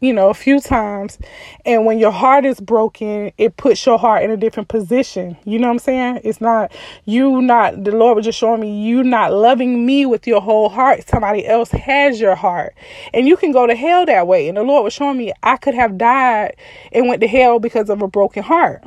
you 0.00 0.12
know, 0.12 0.28
a 0.30 0.34
few 0.34 0.60
times. 0.60 1.18
And 1.64 1.84
when 1.84 1.98
your 1.98 2.10
heart 2.10 2.44
is 2.44 2.60
broken, 2.60 3.32
it 3.38 3.56
puts 3.56 3.84
your 3.84 3.98
heart 3.98 4.22
in 4.22 4.30
a 4.30 4.36
different 4.36 4.68
position. 4.68 5.36
You 5.44 5.58
know 5.58 5.68
what 5.68 5.74
I'm 5.74 5.78
saying? 5.78 6.20
It's 6.24 6.40
not 6.40 6.72
you 7.04 7.42
not 7.42 7.84
the 7.84 7.92
Lord 7.92 8.16
was 8.16 8.24
just 8.24 8.38
showing 8.38 8.60
me 8.60 8.82
you 8.82 9.02
not 9.02 9.32
loving 9.32 9.86
me 9.86 10.06
with 10.06 10.26
your 10.26 10.40
whole 10.40 10.68
heart. 10.68 11.08
Somebody 11.08 11.46
else 11.46 11.70
has 11.70 12.20
your 12.20 12.34
heart. 12.34 12.74
And 13.12 13.26
you 13.26 13.36
can 13.36 13.52
go 13.52 13.66
to 13.66 13.74
hell 13.74 14.06
that 14.06 14.26
way. 14.26 14.48
And 14.48 14.56
the 14.56 14.62
Lord 14.62 14.84
was 14.84 14.92
showing 14.92 15.18
me 15.18 15.32
I 15.42 15.56
could 15.56 15.74
have 15.74 15.98
died 15.98 16.56
and 16.92 17.08
went 17.08 17.20
to 17.22 17.28
hell 17.28 17.58
because 17.58 17.90
of 17.90 18.02
a 18.02 18.08
broken 18.08 18.42
heart. 18.42 18.82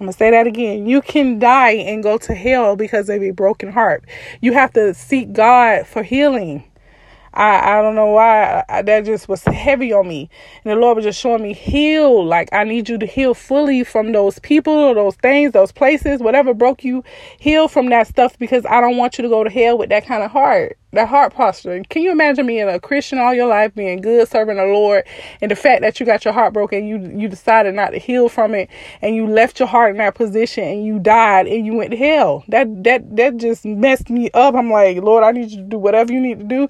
I'm 0.00 0.06
going 0.06 0.12
to 0.12 0.18
say 0.18 0.30
that 0.30 0.46
again. 0.46 0.86
You 0.86 1.02
can 1.02 1.38
die 1.38 1.72
and 1.72 2.02
go 2.02 2.16
to 2.16 2.34
hell 2.34 2.74
because 2.74 3.10
of 3.10 3.22
a 3.22 3.32
broken 3.32 3.70
heart. 3.70 4.02
You 4.40 4.54
have 4.54 4.72
to 4.72 4.94
seek 4.94 5.34
God 5.34 5.86
for 5.86 6.02
healing. 6.02 6.64
I, 7.32 7.78
I 7.78 7.82
don't 7.82 7.94
know 7.94 8.08
why 8.08 8.64
I, 8.68 8.82
that 8.82 9.04
just 9.04 9.28
was 9.28 9.44
heavy 9.44 9.92
on 9.92 10.08
me. 10.08 10.28
And 10.64 10.72
the 10.72 10.76
Lord 10.76 10.96
was 10.96 11.04
just 11.04 11.20
showing 11.20 11.42
me 11.42 11.52
heal. 11.54 12.24
Like 12.24 12.48
I 12.52 12.64
need 12.64 12.88
you 12.88 12.98
to 12.98 13.06
heal 13.06 13.34
fully 13.34 13.84
from 13.84 14.12
those 14.12 14.38
people 14.40 14.72
or 14.72 14.94
those 14.94 15.16
things, 15.16 15.52
those 15.52 15.72
places, 15.72 16.20
whatever 16.20 16.54
broke 16.54 16.82
you, 16.82 17.04
heal 17.38 17.68
from 17.68 17.88
that 17.90 18.08
stuff 18.08 18.38
because 18.38 18.66
I 18.66 18.80
don't 18.80 18.96
want 18.96 19.18
you 19.18 19.22
to 19.22 19.28
go 19.28 19.44
to 19.44 19.50
hell 19.50 19.78
with 19.78 19.90
that 19.90 20.06
kind 20.06 20.24
of 20.24 20.30
heart, 20.32 20.76
that 20.92 21.08
heart 21.08 21.32
posture. 21.32 21.80
Can 21.88 22.02
you 22.02 22.10
imagine 22.10 22.46
being 22.46 22.68
a 22.68 22.80
Christian 22.80 23.18
all 23.18 23.32
your 23.32 23.46
life, 23.46 23.74
being 23.74 24.00
good, 24.00 24.28
serving 24.28 24.56
the 24.56 24.64
Lord, 24.64 25.04
and 25.40 25.50
the 25.50 25.56
fact 25.56 25.82
that 25.82 26.00
you 26.00 26.06
got 26.06 26.24
your 26.24 26.34
heart 26.34 26.52
broken, 26.52 26.86
you 26.86 26.98
you 27.16 27.28
decided 27.28 27.74
not 27.74 27.90
to 27.90 27.98
heal 27.98 28.28
from 28.28 28.54
it, 28.54 28.68
and 29.02 29.14
you 29.14 29.26
left 29.26 29.60
your 29.60 29.68
heart 29.68 29.92
in 29.92 29.98
that 29.98 30.14
position, 30.16 30.64
and 30.64 30.84
you 30.84 30.98
died, 30.98 31.46
and 31.46 31.64
you 31.64 31.74
went 31.74 31.92
to 31.92 31.96
hell. 31.96 32.44
That 32.48 32.82
that 32.84 33.16
that 33.16 33.36
just 33.36 33.64
messed 33.64 34.10
me 34.10 34.30
up. 34.34 34.54
I'm 34.54 34.70
like, 34.70 34.98
Lord, 34.98 35.22
I 35.22 35.32
need 35.32 35.50
you 35.50 35.58
to 35.58 35.62
do 35.62 35.78
whatever 35.78 36.12
you 36.12 36.20
need 36.20 36.40
to 36.40 36.44
do 36.44 36.68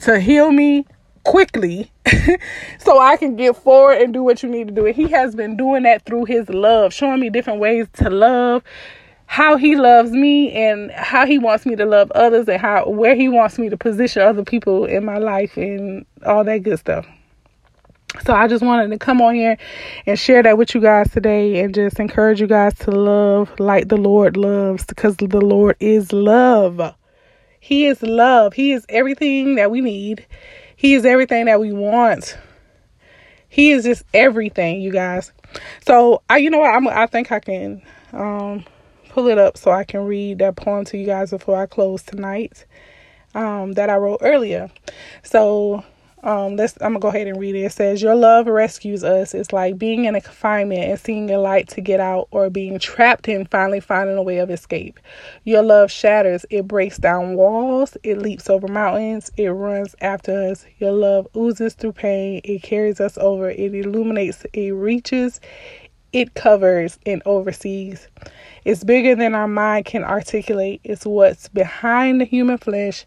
to 0.00 0.20
heal 0.20 0.52
me 0.52 0.86
quickly 1.24 1.90
so 2.78 3.00
I 3.00 3.16
can 3.16 3.36
get 3.36 3.56
forward 3.56 4.00
and 4.00 4.12
do 4.12 4.22
what 4.22 4.42
you 4.42 4.48
need 4.48 4.68
to 4.68 4.74
do. 4.74 4.86
And 4.86 4.94
he 4.94 5.08
has 5.08 5.34
been 5.34 5.56
doing 5.56 5.82
that 5.82 6.04
through 6.04 6.26
his 6.26 6.48
love, 6.48 6.94
showing 6.94 7.20
me 7.20 7.30
different 7.30 7.58
ways 7.58 7.88
to 7.94 8.10
love, 8.10 8.62
how 9.26 9.56
he 9.56 9.76
loves 9.76 10.12
me 10.12 10.52
and 10.52 10.90
how 10.92 11.26
he 11.26 11.38
wants 11.38 11.66
me 11.66 11.74
to 11.76 11.84
love 11.84 12.10
others 12.12 12.48
and 12.48 12.60
how 12.60 12.88
where 12.88 13.16
he 13.16 13.28
wants 13.28 13.58
me 13.58 13.68
to 13.68 13.76
position 13.76 14.22
other 14.22 14.44
people 14.44 14.84
in 14.84 15.04
my 15.04 15.18
life 15.18 15.56
and 15.56 16.06
all 16.24 16.44
that 16.44 16.62
good 16.62 16.78
stuff. 16.78 17.06
So 18.24 18.32
I 18.32 18.46
just 18.46 18.64
wanted 18.64 18.88
to 18.90 18.98
come 18.98 19.20
on 19.20 19.34
here 19.34 19.58
and 20.06 20.18
share 20.18 20.42
that 20.42 20.56
with 20.56 20.74
you 20.74 20.80
guys 20.80 21.10
today 21.10 21.60
and 21.60 21.74
just 21.74 21.98
encourage 21.98 22.40
you 22.40 22.46
guys 22.46 22.74
to 22.78 22.90
love 22.90 23.52
like 23.58 23.88
the 23.88 23.96
Lord 23.96 24.36
loves 24.36 24.86
because 24.86 25.16
the 25.16 25.26
Lord 25.26 25.76
is 25.80 26.12
love. 26.12 26.94
He 27.66 27.86
is 27.86 28.00
love. 28.00 28.52
He 28.52 28.70
is 28.70 28.86
everything 28.88 29.56
that 29.56 29.72
we 29.72 29.80
need. 29.80 30.24
He 30.76 30.94
is 30.94 31.04
everything 31.04 31.46
that 31.46 31.58
we 31.58 31.72
want. 31.72 32.38
He 33.48 33.72
is 33.72 33.82
just 33.82 34.04
everything, 34.14 34.80
you 34.80 34.92
guys. 34.92 35.32
So 35.84 36.22
I, 36.30 36.36
you 36.36 36.48
know 36.48 36.58
what? 36.58 36.72
I'm, 36.72 36.86
I 36.86 37.08
think 37.08 37.32
I 37.32 37.40
can 37.40 37.82
um, 38.12 38.64
pull 39.08 39.26
it 39.26 39.36
up 39.36 39.56
so 39.56 39.72
I 39.72 39.82
can 39.82 40.04
read 40.04 40.38
that 40.38 40.54
poem 40.54 40.84
to 40.84 40.96
you 40.96 41.06
guys 41.06 41.30
before 41.30 41.60
I 41.60 41.66
close 41.66 42.04
tonight. 42.04 42.66
Um, 43.34 43.72
that 43.72 43.90
I 43.90 43.96
wrote 43.96 44.20
earlier. 44.20 44.70
So 45.24 45.84
um, 46.26 46.56
let's, 46.56 46.74
I'm 46.80 46.94
gonna 46.94 46.98
go 46.98 47.08
ahead 47.08 47.28
and 47.28 47.38
read 47.38 47.54
it. 47.54 47.60
It 47.60 47.72
says, 47.72 48.02
Your 48.02 48.16
love 48.16 48.48
rescues 48.48 49.04
us. 49.04 49.32
It's 49.32 49.52
like 49.52 49.78
being 49.78 50.06
in 50.06 50.16
a 50.16 50.20
confinement 50.20 50.80
and 50.80 50.98
seeing 50.98 51.30
a 51.30 51.38
light 51.38 51.68
to 51.68 51.80
get 51.80 52.00
out, 52.00 52.26
or 52.32 52.50
being 52.50 52.80
trapped 52.80 53.28
and 53.28 53.48
finally 53.48 53.78
finding 53.78 54.16
a 54.16 54.22
way 54.24 54.38
of 54.38 54.50
escape. 54.50 54.98
Your 55.44 55.62
love 55.62 55.88
shatters, 55.88 56.44
it 56.50 56.66
breaks 56.66 56.98
down 56.98 57.36
walls, 57.36 57.96
it 58.02 58.18
leaps 58.18 58.50
over 58.50 58.66
mountains, 58.66 59.30
it 59.36 59.50
runs 59.50 59.94
after 60.00 60.50
us. 60.50 60.66
Your 60.80 60.90
love 60.90 61.28
oozes 61.36 61.74
through 61.74 61.92
pain, 61.92 62.40
it 62.42 62.60
carries 62.60 63.00
us 63.00 63.16
over, 63.18 63.48
it 63.48 63.72
illuminates, 63.72 64.44
it 64.52 64.72
reaches, 64.72 65.40
it 66.12 66.34
covers 66.34 66.98
and 67.06 67.22
oversees. 67.24 68.08
It's 68.64 68.82
bigger 68.82 69.14
than 69.14 69.36
our 69.36 69.46
mind 69.46 69.84
can 69.84 70.02
articulate. 70.02 70.80
It's 70.82 71.06
what's 71.06 71.46
behind 71.48 72.20
the 72.20 72.24
human 72.24 72.58
flesh. 72.58 73.06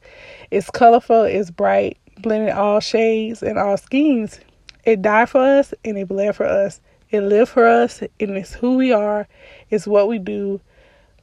It's 0.52 0.70
colorful, 0.70 1.24
it's 1.24 1.52
bright, 1.52 1.98
blended 2.22 2.54
all 2.54 2.80
shades 2.80 3.42
and 3.44 3.58
all 3.58 3.78
schemes. 3.78 4.40
It 4.86 5.02
died 5.02 5.30
for 5.30 5.42
us 5.42 5.74
and 5.84 5.98
it 5.98 6.08
bled 6.08 6.36
for 6.36 6.46
us. 6.46 6.82
It 7.10 7.22
lived 7.22 7.52
for 7.52 7.66
us 7.66 8.02
and 8.02 8.38
it's 8.38 8.54
who 8.54 8.78
we 8.78 8.92
are. 8.92 9.28
It's 9.70 9.88
what 9.88 10.08
we 10.08 10.20
do. 10.20 10.62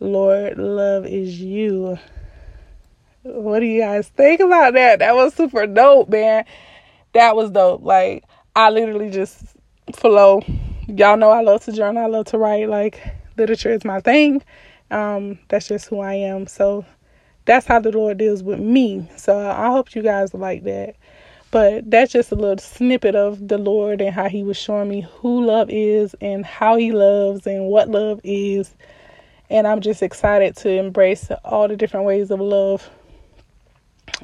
Lord, 0.01 0.59
love 0.59 1.07
is 1.07 1.41
you. 1.41 1.99
What 3.23 3.61
do 3.61 3.67
you 3.67 3.81
guys 3.81 4.09
think 4.09 4.41
about 4.41 4.75
that? 4.75 5.01
That 5.01 5.15
was 5.15 5.35
super 5.35 5.67
dope, 5.67 6.09
man. 6.09 6.45
That 7.13 7.35
was 7.35 7.51
dope. 7.51 7.83
Like 7.83 8.25
I 8.55 8.71
literally 8.71 9.11
just 9.11 9.45
flow. 9.95 10.43
Y'all 10.87 11.17
know 11.17 11.31
I 11.31 11.41
love 11.41 11.65
to 11.65 11.73
journal. 11.73 12.03
I 12.03 12.07
love 12.07 12.27
to 12.27 12.39
write. 12.39 12.69
Like 12.69 13.01
literature 13.37 13.73
is 13.73 13.85
my 13.85 14.01
thing. 14.01 14.43
Um, 14.91 15.39
that's 15.49 15.69
just 15.69 15.89
who 15.89 16.01
I 16.01 16.15
am. 16.15 16.47
So 16.47 16.85
that's 17.47 17.67
how 17.67 17.81
the 17.81 17.91
Lord 17.93 18.19
deals 18.19 18.43
with 18.43 18.61
me. 18.61 19.09
So 19.17 19.39
I 19.39 19.71
hope 19.71 19.95
you 19.95 20.03
guys 20.03 20.35
like 20.35 20.65
that. 20.65 20.97
But 21.53 21.91
that's 21.91 22.13
just 22.13 22.33
a 22.33 22.35
little 22.35 22.59
snippet 22.59 23.15
of 23.15 23.49
the 23.49 23.57
Lord 23.57 24.01
and 24.01 24.15
how 24.15 24.29
He 24.29 24.43
was 24.43 24.57
showing 24.57 24.89
me 24.89 25.07
who 25.19 25.47
love 25.47 25.71
is 25.71 26.15
and 26.21 26.45
how 26.45 26.77
He 26.77 26.93
loves 26.93 27.47
and 27.47 27.67
what 27.67 27.89
love 27.89 28.21
is. 28.25 28.75
And 29.49 29.67
I'm 29.67 29.81
just 29.81 30.03
excited 30.03 30.57
to 30.59 30.71
embrace 30.71 31.31
all 31.45 31.69
the 31.69 31.77
different 31.77 32.05
ways 32.05 32.31
of 32.31 32.41
love 32.41 32.91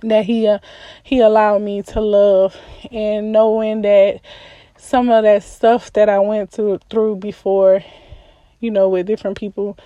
that 0.02 0.24
He 0.24 0.48
uh, 0.48 0.58
He 1.04 1.20
allowed 1.20 1.62
me 1.62 1.82
to 1.82 2.00
love, 2.00 2.56
and 2.90 3.30
knowing 3.30 3.82
that 3.82 4.20
some 4.76 5.08
of 5.10 5.22
that 5.22 5.44
stuff 5.44 5.92
that 5.92 6.08
I 6.08 6.18
went 6.18 6.50
through 6.50 6.80
through 6.90 7.16
before, 7.16 7.84
you 8.58 8.70
know, 8.70 8.88
with 8.88 9.06
different 9.06 9.38
people, 9.38 9.78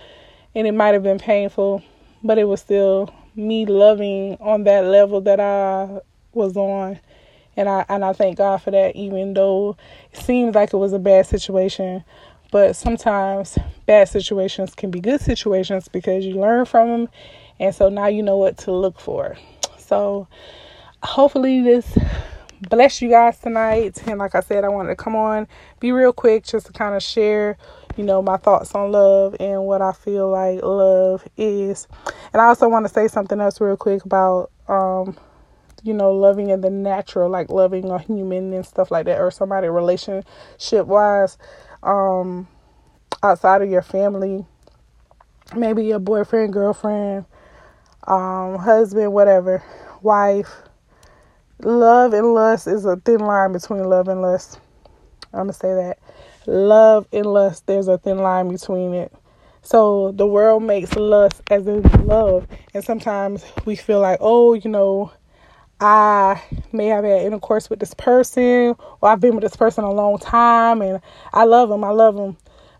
and 0.54 0.66
it 0.66 0.72
might 0.72 0.94
have 0.94 1.02
been 1.02 1.18
painful, 1.18 1.82
but 2.22 2.38
it 2.38 2.44
was 2.44 2.60
still 2.60 3.12
me 3.36 3.66
loving 3.66 4.36
on 4.40 4.64
that 4.64 4.84
level 4.84 5.20
that 5.22 5.40
I 5.40 6.00
was 6.32 6.56
on. 6.56 6.98
And 7.56 7.68
I 7.68 7.84
and 7.88 8.04
I 8.04 8.12
thank 8.12 8.38
God 8.38 8.58
for 8.58 8.70
that 8.70 8.96
even 8.96 9.34
though 9.34 9.76
it 10.12 10.18
seems 10.18 10.54
like 10.54 10.72
it 10.72 10.76
was 10.76 10.92
a 10.92 10.98
bad 10.98 11.26
situation. 11.26 12.04
But 12.50 12.76
sometimes 12.76 13.58
bad 13.86 14.08
situations 14.08 14.74
can 14.74 14.90
be 14.90 15.00
good 15.00 15.20
situations 15.20 15.88
because 15.88 16.24
you 16.24 16.34
learn 16.40 16.64
from 16.64 16.88
them 16.88 17.08
and 17.58 17.74
so 17.74 17.88
now 17.88 18.06
you 18.06 18.22
know 18.22 18.36
what 18.36 18.58
to 18.58 18.72
look 18.72 19.00
for. 19.00 19.36
So 19.78 20.28
hopefully 21.02 21.62
this 21.62 21.96
bless 22.68 23.00
you 23.02 23.08
guys 23.08 23.38
tonight. 23.38 24.02
And 24.06 24.18
like 24.18 24.34
I 24.34 24.40
said, 24.40 24.64
I 24.64 24.68
wanted 24.68 24.90
to 24.90 24.96
come 24.96 25.16
on, 25.16 25.48
be 25.80 25.92
real 25.92 26.12
quick 26.12 26.44
just 26.44 26.66
to 26.66 26.72
kind 26.72 26.94
of 26.94 27.02
share 27.02 27.56
you 27.96 28.04
know, 28.04 28.22
my 28.22 28.36
thoughts 28.36 28.74
on 28.74 28.92
love 28.92 29.36
and 29.40 29.64
what 29.64 29.82
I 29.82 29.92
feel 29.92 30.30
like 30.30 30.62
love 30.62 31.26
is. 31.36 31.88
And 32.32 32.42
I 32.42 32.46
also 32.46 32.68
want 32.68 32.86
to 32.86 32.92
say 32.92 33.08
something 33.08 33.40
else 33.40 33.60
real 33.60 33.76
quick 33.76 34.04
about 34.04 34.50
um 34.68 35.16
you 35.86 35.94
know, 35.94 36.12
loving 36.12 36.50
in 36.50 36.60
the 36.60 36.70
natural, 36.70 37.30
like 37.30 37.48
loving 37.48 37.90
a 37.90 37.98
human 37.98 38.52
and 38.52 38.66
stuff 38.66 38.90
like 38.90 39.06
that, 39.06 39.20
or 39.20 39.30
somebody 39.30 39.68
relationship 39.68 40.86
wise, 40.86 41.38
um, 41.82 42.48
outside 43.22 43.62
of 43.62 43.70
your 43.70 43.82
family, 43.82 44.44
maybe 45.54 45.84
your 45.84 46.00
boyfriend, 46.00 46.52
girlfriend, 46.52 47.24
um, 48.08 48.56
husband, 48.56 49.12
whatever, 49.12 49.62
wife. 50.02 50.62
Love 51.60 52.12
and 52.12 52.34
lust 52.34 52.66
is 52.66 52.84
a 52.84 52.96
thin 52.96 53.20
line 53.20 53.52
between 53.52 53.84
love 53.84 54.08
and 54.08 54.20
lust. 54.20 54.58
I'm 55.32 55.40
gonna 55.40 55.52
say 55.52 55.72
that 55.72 55.98
love 56.46 57.06
and 57.12 57.26
lust, 57.26 57.66
there's 57.66 57.88
a 57.88 57.98
thin 57.98 58.18
line 58.18 58.48
between 58.48 58.94
it. 58.94 59.12
So 59.62 60.12
the 60.12 60.26
world 60.26 60.62
makes 60.62 60.94
lust 60.94 61.42
as 61.50 61.66
in 61.66 61.82
love. 62.06 62.46
And 62.72 62.84
sometimes 62.84 63.44
we 63.64 63.74
feel 63.74 64.00
like, 64.00 64.18
oh, 64.20 64.54
you 64.54 64.70
know, 64.70 65.12
I 65.80 66.40
may 66.72 66.86
have 66.86 67.04
had 67.04 67.22
intercourse 67.22 67.68
with 67.68 67.80
this 67.80 67.92
person, 67.92 68.74
or 69.00 69.08
I've 69.08 69.20
been 69.20 69.34
with 69.34 69.42
this 69.42 69.56
person 69.56 69.84
a 69.84 69.92
long 69.92 70.18
time, 70.18 70.80
and 70.80 71.00
I 71.32 71.44
love 71.44 71.68
them, 71.68 71.84
I 71.84 71.90
love 71.90 72.16
them. 72.16 72.36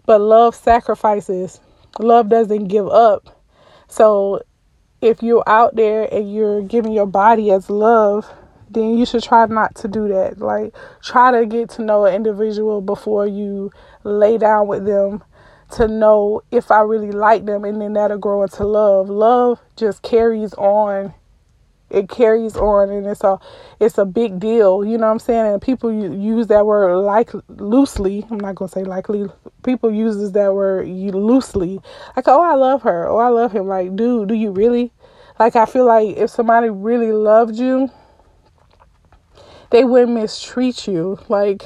But 0.07 0.21
love 0.21 0.55
sacrifices, 0.55 1.61
love 1.99 2.29
doesn't 2.29 2.69
give 2.69 2.89
up. 2.89 3.43
So 3.89 4.43
if 5.03 5.23
you're 5.23 5.47
out 5.47 5.77
there 5.77 6.13
and 6.13 6.33
you're 6.33 6.63
giving 6.63 6.93
your 6.93 7.07
body 7.07 7.51
as 7.51 7.69
love, 7.69 8.33
then 8.71 8.97
you 8.97 9.07
should 9.07 9.23
try 9.23 9.47
not 9.47 9.75
to 9.77 9.89
do 9.89 10.09
that. 10.09 10.39
Like, 10.39 10.75
try 11.03 11.31
to 11.39 11.47
get 11.47 11.71
to 11.71 11.83
know 11.83 12.05
an 12.05 12.15
individual 12.15 12.81
before 12.81 13.27
you 13.27 13.71
lay 14.05 14.39
down 14.39 14.67
with 14.67 14.85
them 14.85 15.23
to 15.73 15.89
know 15.89 16.43
if 16.51 16.71
I 16.71 16.81
really 16.81 17.11
like 17.11 17.45
them, 17.45 17.65
and 17.65 17.81
then 17.81 17.95
that'll 17.95 18.19
grow 18.19 18.43
into 18.43 18.65
love. 18.65 19.09
Love 19.09 19.61
just 19.77 20.03
carries 20.03 20.55
on. 20.55 21.15
It 21.89 22.09
carries 22.09 22.57
on, 22.57 22.91
and 22.91 23.07
it's 23.07 23.23
a 23.23 23.39
it's 23.79 23.97
a 23.97 24.05
big 24.05 24.41
deal. 24.41 24.85
You 24.85 24.99
know 24.99 25.07
what 25.07 25.13
I'm 25.13 25.19
saying? 25.21 25.53
And 25.53 25.63
people 25.63 25.93
use 25.93 26.49
that 26.49 26.67
word 26.67 26.97
like 26.97 27.31
loosely. 27.49 28.27
I'm 28.29 28.41
not 28.41 28.57
gonna 28.57 28.69
say 28.69 28.83
likely. 28.83 29.27
People 29.63 29.93
uses 29.93 30.33
that 30.33 30.53
word 30.53 30.89
loosely. 30.89 31.81
Like, 32.17 32.27
oh, 32.27 32.43
I 32.43 32.55
love 32.55 32.83
her. 32.83 33.09
Oh, 33.09 33.19
I 33.19 33.29
love 33.29 33.53
him. 33.53 33.69
Like, 33.69 33.95
dude, 33.95 34.29
do 34.29 34.35
you 34.35 34.51
really? 34.51 34.93
Like, 35.39 35.55
I 35.55 35.67
feel 35.67 35.85
like 35.85 36.17
if 36.17 36.31
somebody 36.31 36.71
really 36.71 37.13
loved 37.13 37.57
you, 37.57 37.91
they 39.71 39.85
wouldn't 39.85 40.13
mistreat 40.13 40.87
you. 40.87 41.19
Like, 41.29 41.63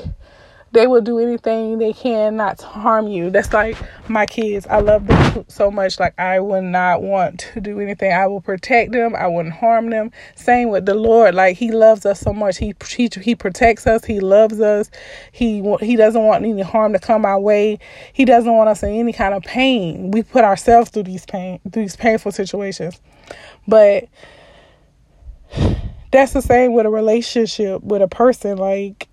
they 0.73 0.87
will 0.87 1.01
do 1.01 1.19
anything 1.19 1.79
they 1.79 1.93
can 1.93 2.37
not 2.37 2.59
to 2.59 2.67
harm 2.67 3.09
you. 3.09 3.31
That's 3.31 3.53
like 3.53 3.77
my 4.09 4.25
kids. 4.25 4.67
I 4.69 4.79
love 4.81 5.07
them 5.07 5.45
so 5.49 5.71
much. 5.71 5.99
Like 5.99 6.17
I 6.19 6.39
would 6.39 6.63
not 6.63 7.03
want 7.03 7.41
to 7.41 7.61
do 7.61 7.81
anything. 7.81 8.13
I 8.13 8.27
will 8.29 8.41
protect 8.41 8.93
them. 8.93 9.17
I 9.17 9.27
wouldn't 9.27 9.55
harm 9.55 9.91
them. 9.91 10.13
Same 10.37 10.69
with 10.69 10.87
the 10.87 10.95
Lord. 10.95 11.35
Like 11.35 11.57
He 11.57 11.73
loves 11.73 12.07
us 12.07 12.21
so 12.21 12.33
much. 12.33 12.59
He 12.59 12.75
He 12.89 13.11
He 13.21 13.35
protects 13.35 13.87
us. 13.87 14.05
He 14.05 14.21
loves 14.21 14.61
us. 14.61 14.91
He 15.33 15.61
He 15.81 15.97
doesn't 15.97 16.23
want 16.23 16.45
any 16.45 16.63
harm 16.63 16.93
to 16.93 17.01
come 17.01 17.25
our 17.25 17.41
way. 17.41 17.79
He 18.13 18.25
doesn't 18.25 18.53
want 18.55 18.71
us 18.71 18.83
in 18.85 18.91
any 18.91 19.13
kind 19.13 19.35
of 19.35 19.43
pain. 19.43 20.13
We 20.13 20.23
put 20.23 20.45
ourselves 20.45 20.91
through 20.91 21.05
these 21.05 21.27
pain 21.27 21.59
through 21.73 21.83
these 21.83 21.97
painful 21.97 22.31
situations, 22.31 23.01
but 23.67 24.05
that's 26.11 26.33
the 26.33 26.43
same 26.43 26.73
with 26.73 26.87
a 26.87 26.91
relationship 26.91 27.83
with 27.83 28.03
a 28.03 28.09
person. 28.09 28.59
Like 28.59 29.09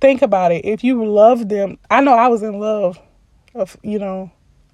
think 0.00 0.22
about 0.22 0.52
it. 0.52 0.64
If 0.64 0.84
you 0.84 1.04
love 1.04 1.48
them, 1.48 1.78
I 1.90 2.00
know 2.00 2.14
I 2.14 2.28
was 2.28 2.42
in 2.42 2.58
love 2.58 2.98
of, 3.54 3.76
you 3.82 3.98
know, 3.98 4.30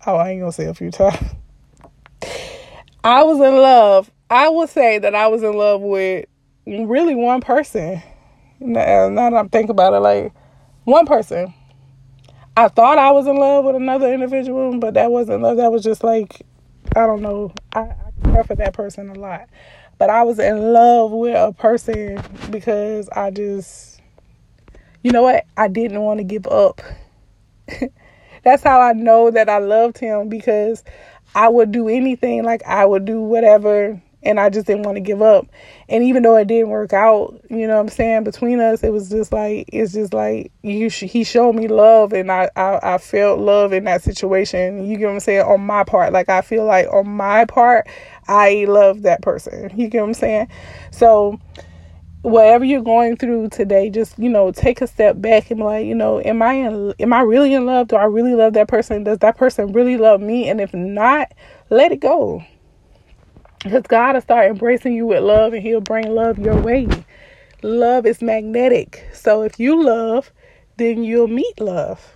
oh, 0.06 0.16
I 0.16 0.30
ain't 0.30 0.40
gonna 0.40 0.52
say 0.52 0.66
a 0.66 0.74
few 0.74 0.90
times. 0.90 1.16
I 3.04 3.22
was 3.24 3.38
in 3.40 3.56
love. 3.56 4.10
I 4.30 4.48
would 4.48 4.68
say 4.68 4.98
that 4.98 5.14
I 5.14 5.26
was 5.26 5.42
in 5.42 5.54
love 5.54 5.80
with 5.80 6.26
really 6.66 7.14
one 7.14 7.40
person. 7.40 8.02
Now, 8.60 9.06
uh, 9.06 9.08
now 9.08 9.30
that 9.30 9.36
I'm 9.36 9.48
thinking 9.48 9.70
about 9.70 9.92
it, 9.94 10.00
like 10.00 10.32
one 10.84 11.06
person. 11.06 11.52
I 12.56 12.68
thought 12.68 12.98
I 12.98 13.12
was 13.12 13.26
in 13.26 13.36
love 13.36 13.64
with 13.64 13.76
another 13.76 14.12
individual, 14.12 14.78
but 14.78 14.94
that 14.94 15.10
wasn't 15.10 15.42
love. 15.42 15.56
That 15.56 15.72
was 15.72 15.82
just 15.82 16.04
like, 16.04 16.42
I 16.94 17.06
don't 17.06 17.22
know. 17.22 17.52
I 17.72 17.94
care 18.22 18.44
for 18.44 18.54
that 18.56 18.74
person 18.74 19.10
a 19.10 19.14
lot. 19.14 19.48
But 19.98 20.10
I 20.10 20.22
was 20.22 20.38
in 20.38 20.72
love 20.72 21.10
with 21.12 21.36
a 21.36 21.52
person 21.52 22.22
because 22.50 23.08
I 23.10 23.30
just 23.30 23.92
you 25.02 25.10
know 25.10 25.22
what? 25.22 25.44
I 25.56 25.68
didn't 25.68 26.00
want 26.00 26.18
to 26.18 26.24
give 26.24 26.46
up. 26.46 26.80
That's 28.44 28.62
how 28.62 28.80
I 28.80 28.92
know 28.92 29.30
that 29.30 29.48
I 29.48 29.58
loved 29.58 29.98
him 29.98 30.28
because 30.28 30.84
I 31.34 31.48
would 31.48 31.72
do 31.72 31.88
anything, 31.88 32.44
like 32.44 32.62
I 32.64 32.84
would 32.84 33.04
do 33.04 33.20
whatever, 33.20 34.00
and 34.22 34.38
I 34.38 34.50
just 34.50 34.66
didn't 34.66 34.84
want 34.84 34.96
to 34.96 35.00
give 35.00 35.22
up. 35.22 35.46
And 35.88 36.04
even 36.04 36.22
though 36.22 36.36
it 36.36 36.46
didn't 36.46 36.68
work 36.68 36.92
out, 36.92 37.40
you 37.50 37.66
know 37.66 37.74
what 37.74 37.80
I'm 37.80 37.88
saying, 37.88 38.24
between 38.24 38.60
us, 38.60 38.82
it 38.82 38.92
was 38.92 39.08
just 39.08 39.32
like 39.32 39.68
it's 39.72 39.92
just 39.92 40.14
like 40.14 40.52
you 40.62 40.88
sh- 40.88 41.04
he 41.04 41.24
showed 41.24 41.54
me 41.54 41.68
love 41.68 42.12
and 42.12 42.30
I, 42.30 42.50
I 42.54 42.94
I 42.94 42.98
felt 42.98 43.40
love 43.40 43.72
in 43.72 43.84
that 43.84 44.02
situation. 44.02 44.86
You 44.86 44.96
get 44.98 45.06
what 45.06 45.14
I'm 45.14 45.20
saying? 45.20 45.42
On 45.42 45.60
my 45.60 45.84
part. 45.84 46.12
Like 46.12 46.28
I 46.28 46.42
feel 46.42 46.64
like 46.64 46.86
on 46.92 47.08
my 47.08 47.44
part, 47.44 47.88
I 48.28 48.64
love 48.68 49.02
that 49.02 49.22
person. 49.22 49.72
You 49.76 49.88
get 49.88 50.00
what 50.00 50.08
I'm 50.08 50.14
saying? 50.14 50.48
So 50.90 51.38
whatever 52.22 52.64
you're 52.64 52.82
going 52.82 53.16
through 53.16 53.48
today, 53.48 53.90
just 53.90 54.18
you 54.18 54.28
know, 54.28 54.52
take 54.52 54.80
a 54.80 54.86
step 54.86 55.20
back 55.20 55.50
and 55.50 55.60
like, 55.60 55.86
you 55.86 55.94
know, 55.94 56.20
am 56.24 56.40
I 56.40 56.54
in, 56.54 56.94
am 57.00 57.12
I 57.12 57.20
really 57.20 57.52
in 57.52 57.66
love? 57.66 57.88
Do 57.88 57.96
I 57.96 58.04
really 58.04 58.34
love 58.34 58.54
that 58.54 58.68
person? 58.68 59.04
Does 59.04 59.18
that 59.18 59.36
person 59.36 59.72
really 59.72 59.96
love 59.96 60.20
me? 60.20 60.48
And 60.48 60.60
if 60.60 60.72
not, 60.72 61.32
let 61.70 61.92
it 61.92 62.00
go. 62.00 62.44
Because 63.62 63.82
God 63.82 64.14
will 64.14 64.20
start 64.20 64.50
embracing 64.50 64.94
you 64.94 65.06
with 65.06 65.22
love 65.22 65.52
and 65.52 65.62
He'll 65.62 65.80
bring 65.80 66.14
love 66.14 66.38
your 66.38 66.60
way. 66.60 66.88
Love 67.62 68.06
is 68.06 68.22
magnetic. 68.22 69.08
So 69.12 69.42
if 69.42 69.58
you 69.60 69.82
love, 69.82 70.32
then 70.78 71.04
you'll 71.04 71.28
meet 71.28 71.60
love. 71.60 72.14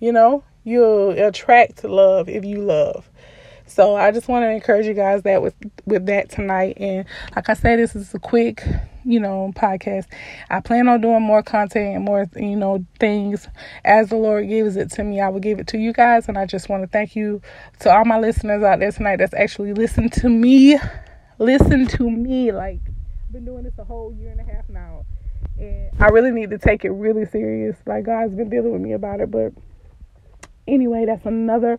You 0.00 0.12
know, 0.12 0.44
you'll 0.64 1.10
attract 1.10 1.84
love 1.84 2.28
if 2.28 2.44
you 2.44 2.62
love. 2.62 3.09
So 3.70 3.94
I 3.94 4.10
just 4.10 4.26
want 4.26 4.42
to 4.42 4.50
encourage 4.50 4.86
you 4.86 4.94
guys 4.94 5.22
that 5.22 5.42
with 5.42 5.54
with 5.86 6.06
that 6.06 6.28
tonight. 6.28 6.76
And 6.78 7.06
like 7.36 7.48
I 7.48 7.54
said, 7.54 7.78
this 7.78 7.94
is 7.94 8.12
a 8.14 8.18
quick, 8.18 8.64
you 9.04 9.20
know, 9.20 9.52
podcast. 9.54 10.06
I 10.50 10.60
plan 10.60 10.88
on 10.88 11.00
doing 11.00 11.22
more 11.22 11.42
content 11.42 11.94
and 11.94 12.04
more, 12.04 12.26
you 12.34 12.56
know, 12.56 12.84
things 12.98 13.46
as 13.84 14.08
the 14.08 14.16
Lord 14.16 14.48
gives 14.48 14.76
it 14.76 14.90
to 14.92 15.04
me. 15.04 15.20
I 15.20 15.28
will 15.28 15.38
give 15.38 15.60
it 15.60 15.68
to 15.68 15.78
you 15.78 15.92
guys. 15.92 16.28
And 16.28 16.36
I 16.36 16.46
just 16.46 16.68
want 16.68 16.82
to 16.82 16.88
thank 16.88 17.14
you 17.14 17.40
to 17.80 17.94
all 17.94 18.04
my 18.04 18.18
listeners 18.18 18.64
out 18.64 18.80
there 18.80 18.90
tonight 18.90 19.16
that's 19.16 19.34
actually 19.34 19.72
listened 19.72 20.12
to 20.14 20.28
me. 20.28 20.76
Listen 21.38 21.86
to 21.86 22.10
me. 22.10 22.50
Like 22.50 22.80
been 23.30 23.44
doing 23.44 23.62
this 23.62 23.78
a 23.78 23.84
whole 23.84 24.12
year 24.12 24.32
and 24.32 24.40
a 24.40 24.44
half 24.44 24.68
now. 24.68 25.04
And 25.58 25.90
I 26.00 26.08
really 26.08 26.32
need 26.32 26.50
to 26.50 26.58
take 26.58 26.84
it 26.84 26.90
really 26.90 27.24
serious. 27.24 27.76
Like 27.86 28.04
God's 28.04 28.34
been 28.34 28.50
dealing 28.50 28.72
with 28.72 28.82
me 28.82 28.94
about 28.94 29.20
it. 29.20 29.30
But 29.30 29.52
anyway, 30.66 31.04
that's 31.06 31.24
another 31.24 31.78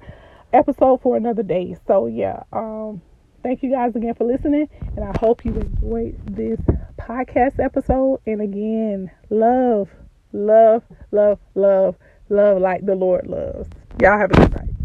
episode 0.53 1.01
for 1.01 1.17
another 1.17 1.43
day. 1.43 1.75
So 1.87 2.07
yeah, 2.07 2.43
um 2.53 3.01
thank 3.43 3.63
you 3.63 3.71
guys 3.71 3.95
again 3.95 4.13
for 4.15 4.25
listening 4.25 4.69
and 4.95 5.05
I 5.05 5.17
hope 5.19 5.43
you 5.45 5.53
enjoyed 5.53 6.19
this 6.27 6.59
podcast 6.97 7.63
episode 7.63 8.21
and 8.25 8.41
again, 8.41 9.11
love, 9.29 9.89
love, 10.31 10.83
love, 11.11 11.39
love, 11.55 11.95
love 12.29 12.61
like 12.61 12.85
the 12.85 12.95
Lord 12.95 13.27
loves. 13.27 13.69
Y'all 13.99 14.17
have 14.17 14.31
a 14.31 14.35
good 14.35 14.55
night. 14.55 14.80